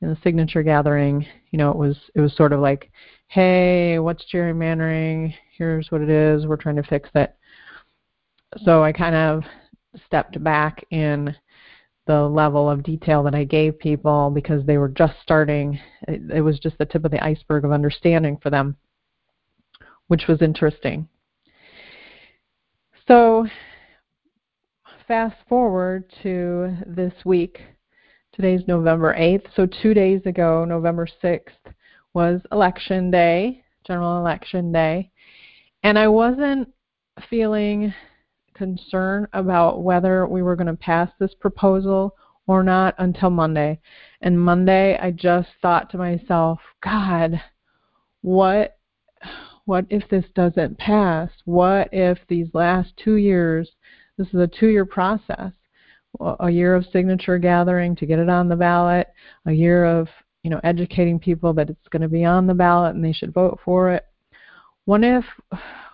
in 0.00 0.08
the 0.08 0.18
signature 0.22 0.62
gathering, 0.62 1.24
you 1.50 1.58
know, 1.58 1.70
it 1.70 1.76
was 1.76 1.96
it 2.14 2.20
was 2.20 2.36
sort 2.36 2.52
of 2.52 2.60
like, 2.60 2.90
hey, 3.28 3.98
what's 3.98 4.24
gerrymandering? 4.32 5.32
Here's 5.56 5.90
what 5.90 6.02
it 6.02 6.10
is. 6.10 6.46
We're 6.46 6.56
trying 6.56 6.76
to 6.76 6.82
fix 6.82 7.08
it 7.14 7.34
so 8.64 8.82
I 8.82 8.92
kind 8.92 9.14
of 9.14 9.44
stepped 10.06 10.42
back 10.42 10.84
in 10.90 11.34
the 12.06 12.22
level 12.22 12.68
of 12.68 12.82
detail 12.82 13.22
that 13.22 13.34
I 13.34 13.44
gave 13.44 13.78
people 13.78 14.30
because 14.30 14.64
they 14.66 14.78
were 14.78 14.88
just 14.88 15.14
starting. 15.22 15.78
It, 16.08 16.22
it, 16.36 16.40
was 16.40 16.58
just 16.58 16.78
the 16.78 16.84
tip 16.84 17.04
of 17.04 17.10
the 17.10 17.24
iceberg 17.24 17.64
of 17.64 17.72
understanding 17.72 18.38
for 18.42 18.50
them, 18.50 18.76
which 20.08 20.24
was 20.28 20.42
interesting. 20.42 21.08
So, 23.06 23.46
fast 25.06 25.36
forward 25.48 26.04
to 26.22 26.76
this 26.86 27.12
week. 27.24 27.60
Today's 28.32 28.62
November 28.66 29.14
8th. 29.14 29.46
So, 29.54 29.66
two 29.66 29.94
days 29.94 30.22
ago, 30.24 30.64
November 30.64 31.06
6th, 31.22 31.74
was 32.14 32.40
election 32.50 33.10
day, 33.10 33.62
general 33.86 34.18
election 34.18 34.72
day. 34.72 35.10
And 35.82 35.98
I 35.98 36.08
wasn't 36.08 36.68
feeling 37.28 37.92
concern 38.62 39.26
about 39.32 39.82
whether 39.82 40.24
we 40.24 40.40
were 40.40 40.54
going 40.54 40.68
to 40.68 40.74
pass 40.74 41.10
this 41.18 41.34
proposal 41.34 42.14
or 42.46 42.62
not 42.62 42.94
until 42.98 43.28
Monday. 43.28 43.80
And 44.20 44.40
Monday, 44.40 44.96
I 44.96 45.10
just 45.10 45.48
thought 45.60 45.90
to 45.90 45.98
myself, 45.98 46.60
God, 46.80 47.40
what 48.20 48.76
what 49.64 49.84
if 49.90 50.08
this 50.08 50.24
doesn't 50.36 50.78
pass? 50.78 51.30
What 51.44 51.88
if 51.90 52.18
these 52.28 52.48
last 52.52 52.92
two 52.96 53.16
years, 53.16 53.68
this 54.16 54.28
is 54.28 54.40
a 54.40 54.46
two 54.46 54.68
year 54.68 54.84
process, 54.84 55.52
a 56.20 56.50
year 56.50 56.76
of 56.76 56.86
signature 56.92 57.38
gathering 57.38 57.96
to 57.96 58.06
get 58.06 58.20
it 58.20 58.28
on 58.28 58.48
the 58.48 58.56
ballot, 58.56 59.08
a 59.44 59.52
year 59.52 59.84
of 59.84 60.06
you 60.44 60.50
know 60.50 60.60
educating 60.62 61.18
people 61.18 61.52
that 61.54 61.68
it's 61.68 61.88
going 61.88 62.02
to 62.02 62.08
be 62.08 62.24
on 62.24 62.46
the 62.46 62.54
ballot 62.54 62.94
and 62.94 63.04
they 63.04 63.12
should 63.12 63.34
vote 63.34 63.58
for 63.64 63.90
it. 63.90 64.04
What 64.84 65.02
if 65.02 65.24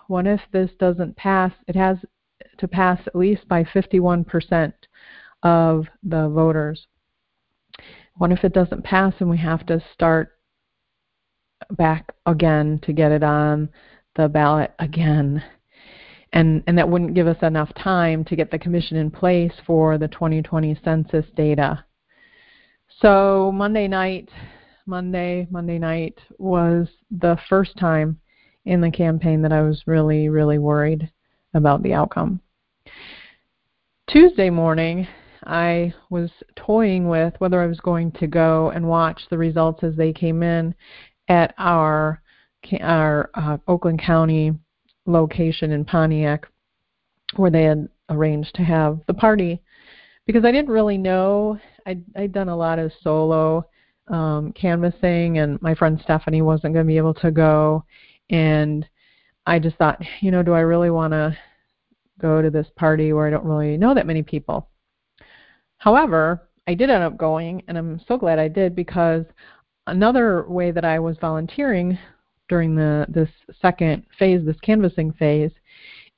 what 0.07 0.27
if 0.27 0.43
this 0.53 0.71
doesn't 0.79 1.17
pass? 1.17 1.53
It 1.67 1.77
has 1.77 1.97
to 2.59 2.69
pass 2.69 3.01
at 3.07 3.17
least 3.17 3.49
by 3.49 3.65
51% 3.65 4.73
of 5.43 5.87
the 6.03 6.29
voters. 6.29 6.87
What 8.17 8.33
if 8.33 8.45
it 8.45 8.53
doesn't 8.53 8.85
pass 8.85 9.15
and 9.21 9.31
we 9.31 9.39
have 9.39 9.65
to 9.67 9.83
start 9.95 10.33
back 11.71 12.15
again 12.27 12.81
to 12.83 12.93
get 12.93 13.13
it 13.13 13.23
on 13.23 13.69
the 14.17 14.29
ballot 14.29 14.73
again? 14.79 15.43
And, 16.33 16.63
and 16.67 16.77
that 16.77 16.89
wouldn't 16.89 17.15
give 17.15 17.27
us 17.27 17.43
enough 17.43 17.73
time 17.75 18.25
to 18.25 18.37
get 18.37 18.51
the 18.51 18.59
commission 18.59 18.97
in 18.97 19.11
place 19.11 19.53
for 19.67 19.97
the 19.97 20.09
2020 20.09 20.79
census 20.85 21.25
data. 21.37 21.85
So 23.01 23.53
Monday 23.55 23.87
night, 23.87 24.29
Monday, 24.87 25.47
Monday 25.51 25.79
night 25.79 26.19
was 26.39 26.89
the 27.11 27.39
first 27.49 27.77
time 27.79 28.19
in 28.65 28.81
the 28.81 28.91
campaign 28.91 29.43
that 29.43 29.53
I 29.53 29.63
was 29.63 29.83
really, 29.87 30.29
really 30.29 30.59
worried 30.59 31.11
about 31.55 31.83
the 31.83 31.95
outcome. 31.95 32.41
Tuesday 34.09 34.49
morning, 34.49 35.07
I 35.45 35.93
was 36.09 36.31
toying 36.57 37.09
with 37.09 37.35
whether 37.41 37.61
I 37.61 37.67
was 37.67 37.79
going 37.81 38.11
to 38.13 38.27
go 38.27 38.71
and 38.71 38.89
watch 38.89 39.21
the 39.29 39.37
results 39.37 39.85
as 39.85 39.97
they 39.97 40.15
came 40.15 40.43
in 40.43 40.75
at 41.29 41.55
our 41.59 42.23
our 42.81 43.31
uh, 43.35 43.59
Oakland 43.69 44.01
County 44.01 44.53
location 45.05 45.73
in 45.73 45.85
Pontiac, 45.85 46.47
where 47.37 47.51
they 47.51 47.65
had 47.65 47.87
arranged 48.09 48.55
to 48.55 48.63
have 48.63 48.99
the 49.09 49.15
party, 49.15 49.61
because 50.27 50.45
I 50.45 50.53
didn't 50.53 50.71
really 50.71 50.97
know. 50.97 51.59
I'd, 51.85 52.03
I'd 52.17 52.33
done 52.33 52.49
a 52.49 52.57
lot 52.57 52.79
of 52.79 52.93
solo 53.03 53.69
um, 54.09 54.53
canvassing, 54.53 55.37
and 55.37 55.61
my 55.61 55.75
friend 55.75 56.01
Stephanie 56.03 56.41
wasn't 56.41 56.73
going 56.73 56.87
to 56.87 56.91
be 56.91 56.97
able 56.97 57.15
to 57.15 57.31
go, 57.31 57.85
and 58.31 58.89
I 59.47 59.59
just 59.59 59.77
thought, 59.77 60.01
you 60.23 60.31
know, 60.31 60.43
do 60.43 60.55
I 60.55 60.61
really 60.61 60.91
want 60.91 61.13
to 61.13 61.37
go 62.21 62.43
to 62.43 62.51
this 62.51 62.67
party 62.77 63.13
where 63.13 63.27
I 63.27 63.31
don't 63.31 63.45
really 63.45 63.77
know 63.77 63.95
that 63.95 64.07
many 64.07 64.23
people? 64.23 64.69
However, 65.79 66.49
I 66.67 66.75
did 66.75 66.91
end 66.91 67.03
up 67.03 67.17
going, 67.17 67.63
and 67.69 67.79
I'm 67.79 68.01
so 68.07 68.17
glad 68.19 68.39
I 68.39 68.49
did 68.49 68.75
because 68.75 69.25
another 69.87 70.45
way 70.49 70.71
that 70.71 70.85
I 70.85 70.99
was 70.99 71.17
volunteering 71.21 71.99
during 72.49 72.75
the 72.75 73.07
this 73.09 73.29
second 73.61 74.05
phase, 74.19 74.45
this 74.45 74.61
canvassing 74.61 75.13
phase, 75.13 75.53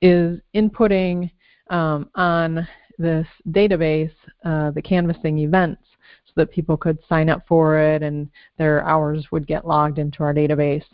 is 0.01 0.41
inputting 0.55 1.31
um, 1.71 2.09
on 2.15 2.67
this 2.99 3.27
database 3.51 4.13
uh, 4.45 4.71
the 4.73 4.83
canvassing 4.83 5.39
events 5.39 5.83
so 6.27 6.33
that 6.37 6.51
people 6.51 6.77
could 6.77 6.99
sign 7.09 7.29
up 7.29 7.43
for 7.49 7.79
it 7.79 8.03
and 8.03 8.29
their 8.59 8.85
hours 8.85 9.27
would 9.33 9.47
get 9.47 9.67
logged 9.67 9.99
into 9.99 10.23
our 10.23 10.35
database. 10.35 10.85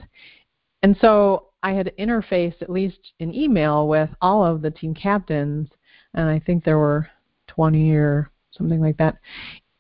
And 0.82 0.96
so 1.00 1.48
I 1.62 1.72
had 1.72 1.92
interfaced 1.98 2.62
at 2.62 2.70
least 2.70 2.98
in 3.18 3.34
email 3.34 3.88
with 3.88 4.10
all 4.20 4.44
of 4.44 4.62
the 4.62 4.70
team 4.70 4.94
captains, 4.94 5.68
and 6.14 6.28
I 6.28 6.38
think 6.38 6.64
there 6.64 6.78
were 6.78 7.08
20 7.48 7.92
or 7.94 8.30
something 8.50 8.80
like 8.80 8.96
that, 8.98 9.16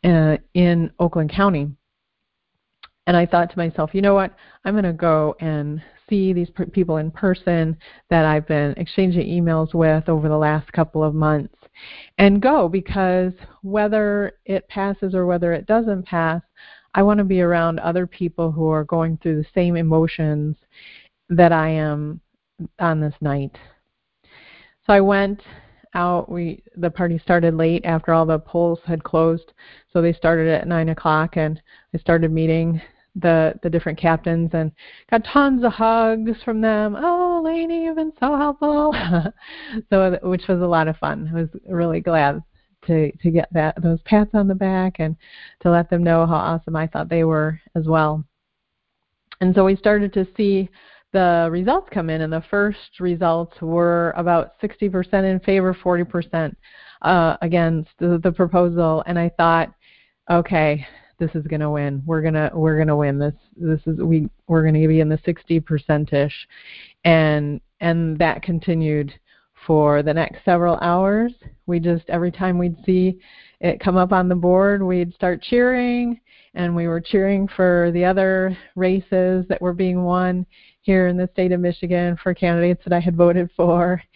uh, 0.04 0.36
in 0.54 0.90
Oakland 0.98 1.30
County. 1.30 1.70
And 3.06 3.16
I 3.16 3.24
thought 3.24 3.50
to 3.50 3.58
myself, 3.58 3.90
you 3.94 4.02
know 4.02 4.14
what? 4.14 4.34
I'm 4.64 4.74
going 4.74 4.84
to 4.84 4.92
go 4.92 5.36
and 5.40 5.80
see 6.08 6.32
these 6.32 6.50
people 6.72 6.96
in 6.96 7.10
person 7.10 7.76
that 8.10 8.24
I've 8.24 8.46
been 8.46 8.74
exchanging 8.76 9.26
emails 9.26 9.74
with 9.74 10.08
over 10.08 10.28
the 10.28 10.36
last 10.36 10.72
couple 10.72 11.02
of 11.02 11.14
months 11.14 11.54
and 12.18 12.42
go 12.42 12.68
because 12.68 13.32
whether 13.62 14.32
it 14.44 14.68
passes 14.68 15.14
or 15.14 15.26
whether 15.26 15.52
it 15.52 15.66
doesn't 15.66 16.06
pass, 16.06 16.42
I 16.94 17.02
want 17.02 17.18
to 17.18 17.24
be 17.24 17.42
around 17.42 17.78
other 17.78 18.06
people 18.06 18.50
who 18.50 18.68
are 18.68 18.84
going 18.84 19.18
through 19.18 19.42
the 19.42 19.48
same 19.54 19.76
emotions 19.76 20.56
that 21.28 21.52
I 21.52 21.70
am 21.70 22.20
on 22.78 23.00
this 23.00 23.14
night. 23.20 23.56
So 24.86 24.92
I 24.92 25.00
went 25.00 25.42
out. 25.94 26.30
We 26.30 26.62
the 26.76 26.90
party 26.90 27.18
started 27.18 27.54
late 27.54 27.84
after 27.84 28.12
all 28.12 28.26
the 28.26 28.38
polls 28.38 28.78
had 28.84 29.02
closed, 29.02 29.52
so 29.92 30.00
they 30.00 30.12
started 30.12 30.48
at 30.48 30.68
nine 30.68 30.90
o'clock, 30.90 31.36
and 31.36 31.60
I 31.94 31.98
started 31.98 32.30
meeting 32.30 32.80
the 33.16 33.54
the 33.62 33.70
different 33.70 33.98
captains 33.98 34.50
and 34.52 34.70
got 35.10 35.24
tons 35.24 35.64
of 35.64 35.72
hugs 35.72 36.42
from 36.44 36.60
them. 36.60 36.96
Oh, 36.96 37.40
Lainey, 37.44 37.84
you've 37.84 37.96
been 37.96 38.12
so 38.20 38.36
helpful. 38.36 38.94
so 39.90 40.18
which 40.22 40.46
was 40.48 40.60
a 40.60 40.66
lot 40.66 40.88
of 40.88 40.96
fun. 40.98 41.30
I 41.32 41.40
was 41.40 41.48
really 41.68 42.00
glad 42.00 42.42
to 42.86 43.10
to 43.10 43.30
get 43.30 43.48
that 43.52 43.80
those 43.82 44.00
pats 44.02 44.30
on 44.34 44.48
the 44.48 44.54
back 44.54 44.96
and 44.98 45.16
to 45.60 45.70
let 45.70 45.90
them 45.90 46.04
know 46.04 46.26
how 46.26 46.34
awesome 46.34 46.76
I 46.76 46.86
thought 46.86 47.08
they 47.08 47.24
were 47.24 47.58
as 47.74 47.86
well. 47.86 48.24
And 49.40 49.54
so 49.54 49.64
we 49.64 49.76
started 49.76 50.12
to 50.14 50.26
see 50.36 50.68
the 51.12 51.48
results 51.50 51.88
come 51.92 52.10
in, 52.10 52.20
and 52.20 52.32
the 52.32 52.44
first 52.50 53.00
results 53.00 53.60
were 53.60 54.12
about 54.16 54.60
60% 54.60 55.12
in 55.24 55.40
favor, 55.40 55.74
40% 55.74 56.54
uh, 57.02 57.36
against 57.42 57.90
the, 57.98 58.20
the 58.22 58.32
proposal. 58.32 59.02
And 59.06 59.18
I 59.18 59.30
thought, 59.36 59.72
okay, 60.30 60.86
this 61.18 61.30
is 61.34 61.46
going 61.46 61.60
to 61.60 61.70
win. 61.70 62.02
We're 62.04 62.22
gonna 62.22 62.50
we're 62.52 62.78
gonna 62.78 62.96
win 62.96 63.18
this. 63.18 63.34
This 63.56 63.80
is 63.86 63.98
we 63.98 64.28
we're 64.48 64.62
going 64.62 64.80
to 64.80 64.88
be 64.88 65.00
in 65.00 65.08
the 65.08 65.20
60 65.24 65.60
percentish, 65.60 66.32
and 67.04 67.60
and 67.80 68.18
that 68.18 68.42
continued 68.42 69.12
for 69.66 70.02
the 70.02 70.12
next 70.12 70.44
several 70.44 70.76
hours. 70.76 71.32
We 71.66 71.80
just 71.80 72.04
every 72.08 72.30
time 72.30 72.58
we'd 72.58 72.76
see 72.84 73.18
it 73.60 73.80
come 73.80 73.96
up 73.96 74.12
on 74.12 74.28
the 74.28 74.34
board, 74.34 74.82
we'd 74.82 75.14
start 75.14 75.42
cheering, 75.42 76.20
and 76.54 76.76
we 76.76 76.86
were 76.86 77.00
cheering 77.00 77.48
for 77.48 77.90
the 77.92 78.04
other 78.04 78.56
races 78.74 79.46
that 79.48 79.62
were 79.62 79.74
being 79.74 80.02
won 80.02 80.46
here 80.86 81.08
in 81.08 81.16
the 81.16 81.28
state 81.32 81.50
of 81.50 81.60
Michigan 81.60 82.16
for 82.22 82.32
candidates 82.32 82.82
that 82.84 82.92
I 82.92 83.00
had 83.00 83.16
voted 83.16 83.50
for. 83.56 84.02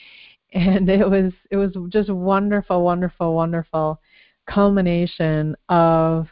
And 0.52 0.88
it 0.90 1.09
was 1.09 1.33
it 1.52 1.56
was 1.56 1.70
just 1.90 2.11
wonderful, 2.11 2.83
wonderful, 2.83 3.37
wonderful 3.37 4.00
culmination 4.48 5.54
of 5.68 6.26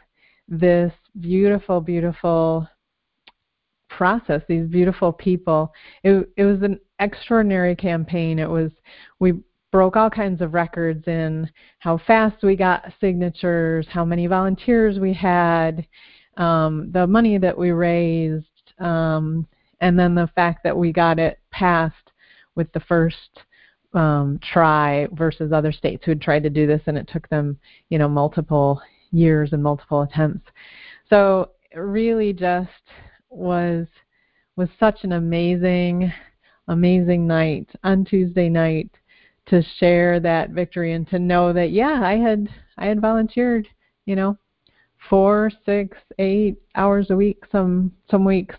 this 0.49 0.91
beautiful, 1.21 1.79
beautiful 1.79 2.67
process, 3.87 4.41
these 4.49 4.67
beautiful 4.67 5.13
people. 5.13 5.71
It, 6.03 6.29
it 6.35 6.43
was 6.43 6.61
an 6.63 6.81
extraordinary 6.99 7.77
campaign. 7.77 8.39
It 8.39 8.49
was 8.49 8.71
we 9.19 9.35
broke 9.71 9.95
all 9.95 10.09
kinds 10.09 10.41
of 10.41 10.53
records 10.53 11.07
in 11.07 11.49
how 11.79 11.97
fast 11.97 12.43
we 12.43 12.57
got 12.57 12.91
signatures, 12.99 13.87
how 13.89 14.03
many 14.03 14.27
volunteers 14.27 14.99
we 14.99 15.13
had, 15.13 15.87
um, 16.35 16.91
the 16.91 17.07
money 17.07 17.37
that 17.37 17.57
we 17.57 17.71
raised, 17.71 18.45
um, 18.79 19.47
and 19.81 19.97
then 19.97 20.15
the 20.15 20.29
fact 20.35 20.63
that 20.63 20.77
we 20.77 20.91
got 20.91 21.19
it 21.19 21.39
passed 21.51 22.11
with 22.55 22.71
the 22.73 22.79
first 22.81 23.43
um, 23.93 24.39
try 24.41 25.07
versus 25.13 25.51
other 25.51 25.71
states 25.71 26.03
who 26.05 26.11
had 26.11 26.21
tried 26.21 26.43
to 26.43 26.49
do 26.49 26.67
this 26.67 26.81
and 26.85 26.97
it 26.97 27.09
took 27.11 27.27
them, 27.29 27.57
you 27.89 27.97
know, 27.97 28.07
multiple 28.07 28.81
years 29.11 29.53
and 29.53 29.63
multiple 29.63 30.01
attempts. 30.01 30.47
So 31.09 31.51
it 31.71 31.79
really 31.79 32.33
just 32.33 32.69
was 33.29 33.87
was 34.55 34.69
such 34.79 35.03
an 35.03 35.13
amazing, 35.13 36.11
amazing 36.67 37.25
night 37.25 37.69
on 37.83 38.03
Tuesday 38.03 38.49
night 38.49 38.91
to 39.47 39.63
share 39.77 40.19
that 40.19 40.49
victory 40.49 40.93
and 40.93 41.07
to 41.09 41.17
know 41.17 41.53
that 41.53 41.71
yeah, 41.71 42.01
I 42.03 42.17
had 42.17 42.49
I 42.77 42.87
had 42.87 43.01
volunteered, 43.01 43.67
you 44.05 44.15
know, 44.15 44.37
four, 45.09 45.49
six, 45.65 45.97
eight 46.19 46.57
hours 46.75 47.09
a 47.09 47.15
week 47.15 47.43
some 47.51 47.93
some 48.11 48.25
weeks 48.25 48.57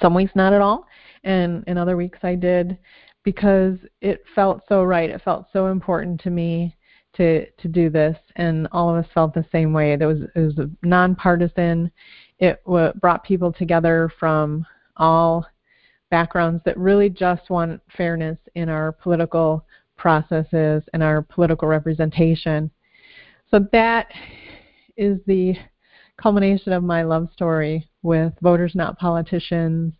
some 0.00 0.14
weeks 0.14 0.32
not 0.34 0.52
at 0.52 0.60
all, 0.60 0.86
and 1.24 1.64
in 1.66 1.78
other 1.78 1.96
weeks 1.96 2.18
I 2.22 2.34
did 2.34 2.78
because 3.24 3.78
it 4.00 4.22
felt 4.34 4.62
so 4.68 4.82
right. 4.82 5.10
It 5.10 5.22
felt 5.22 5.46
so 5.52 5.66
important 5.68 6.20
to 6.22 6.30
me 6.30 6.76
to 7.16 7.46
to 7.50 7.68
do 7.68 7.90
this, 7.90 8.16
and 8.36 8.68
all 8.72 8.90
of 8.94 9.04
us 9.04 9.10
felt 9.12 9.34
the 9.34 9.46
same 9.50 9.72
way. 9.72 9.92
It 9.92 10.04
was 10.04 10.22
it 10.34 10.40
was 10.40 10.58
nonpartisan. 10.82 11.90
It 12.38 12.62
w- 12.64 12.92
brought 13.00 13.24
people 13.24 13.52
together 13.52 14.10
from 14.18 14.66
all 14.96 15.46
backgrounds 16.10 16.62
that 16.64 16.78
really 16.78 17.08
just 17.08 17.50
want 17.50 17.80
fairness 17.96 18.38
in 18.54 18.68
our 18.68 18.92
political 18.92 19.64
processes 19.96 20.82
and 20.92 21.02
our 21.02 21.22
political 21.22 21.68
representation. 21.68 22.70
So 23.50 23.66
that 23.72 24.08
is 24.96 25.18
the 25.26 25.56
culmination 26.20 26.72
of 26.72 26.82
my 26.82 27.02
love 27.02 27.28
story 27.32 27.88
with 28.02 28.32
voters 28.40 28.74
not 28.74 28.98
politicians 28.98 29.92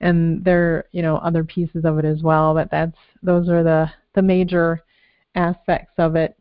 and 0.00 0.44
there 0.44 0.84
you 0.92 1.02
know 1.02 1.16
other 1.18 1.44
pieces 1.44 1.84
of 1.84 1.98
it 1.98 2.04
as 2.04 2.22
well 2.22 2.54
but 2.54 2.70
that's 2.70 2.96
those 3.22 3.48
are 3.48 3.62
the 3.62 3.90
the 4.14 4.22
major 4.22 4.80
aspects 5.34 5.94
of 5.98 6.16
it 6.16 6.36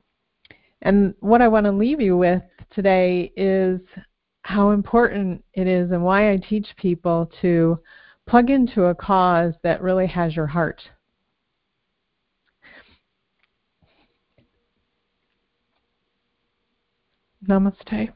and 0.82 1.14
what 1.20 1.42
i 1.42 1.48
want 1.48 1.66
to 1.66 1.72
leave 1.72 2.02
you 2.02 2.18
with 2.18 2.42
today 2.74 3.32
is 3.36 3.80
how 4.44 4.72
important 4.72 5.44
it 5.54 5.68
is 5.68 5.92
and 5.92 6.04
why 6.04 6.32
I 6.32 6.38
teach 6.38 6.68
people 6.78 7.32
to 7.42 7.80
plug 8.28 8.50
into 8.50 8.86
a 8.86 8.96
cause 8.96 9.54
that 9.64 9.82
really 9.82 10.08
has 10.08 10.36
your 10.36 10.48
heart. 10.48 10.82
Namaste. 17.48 18.14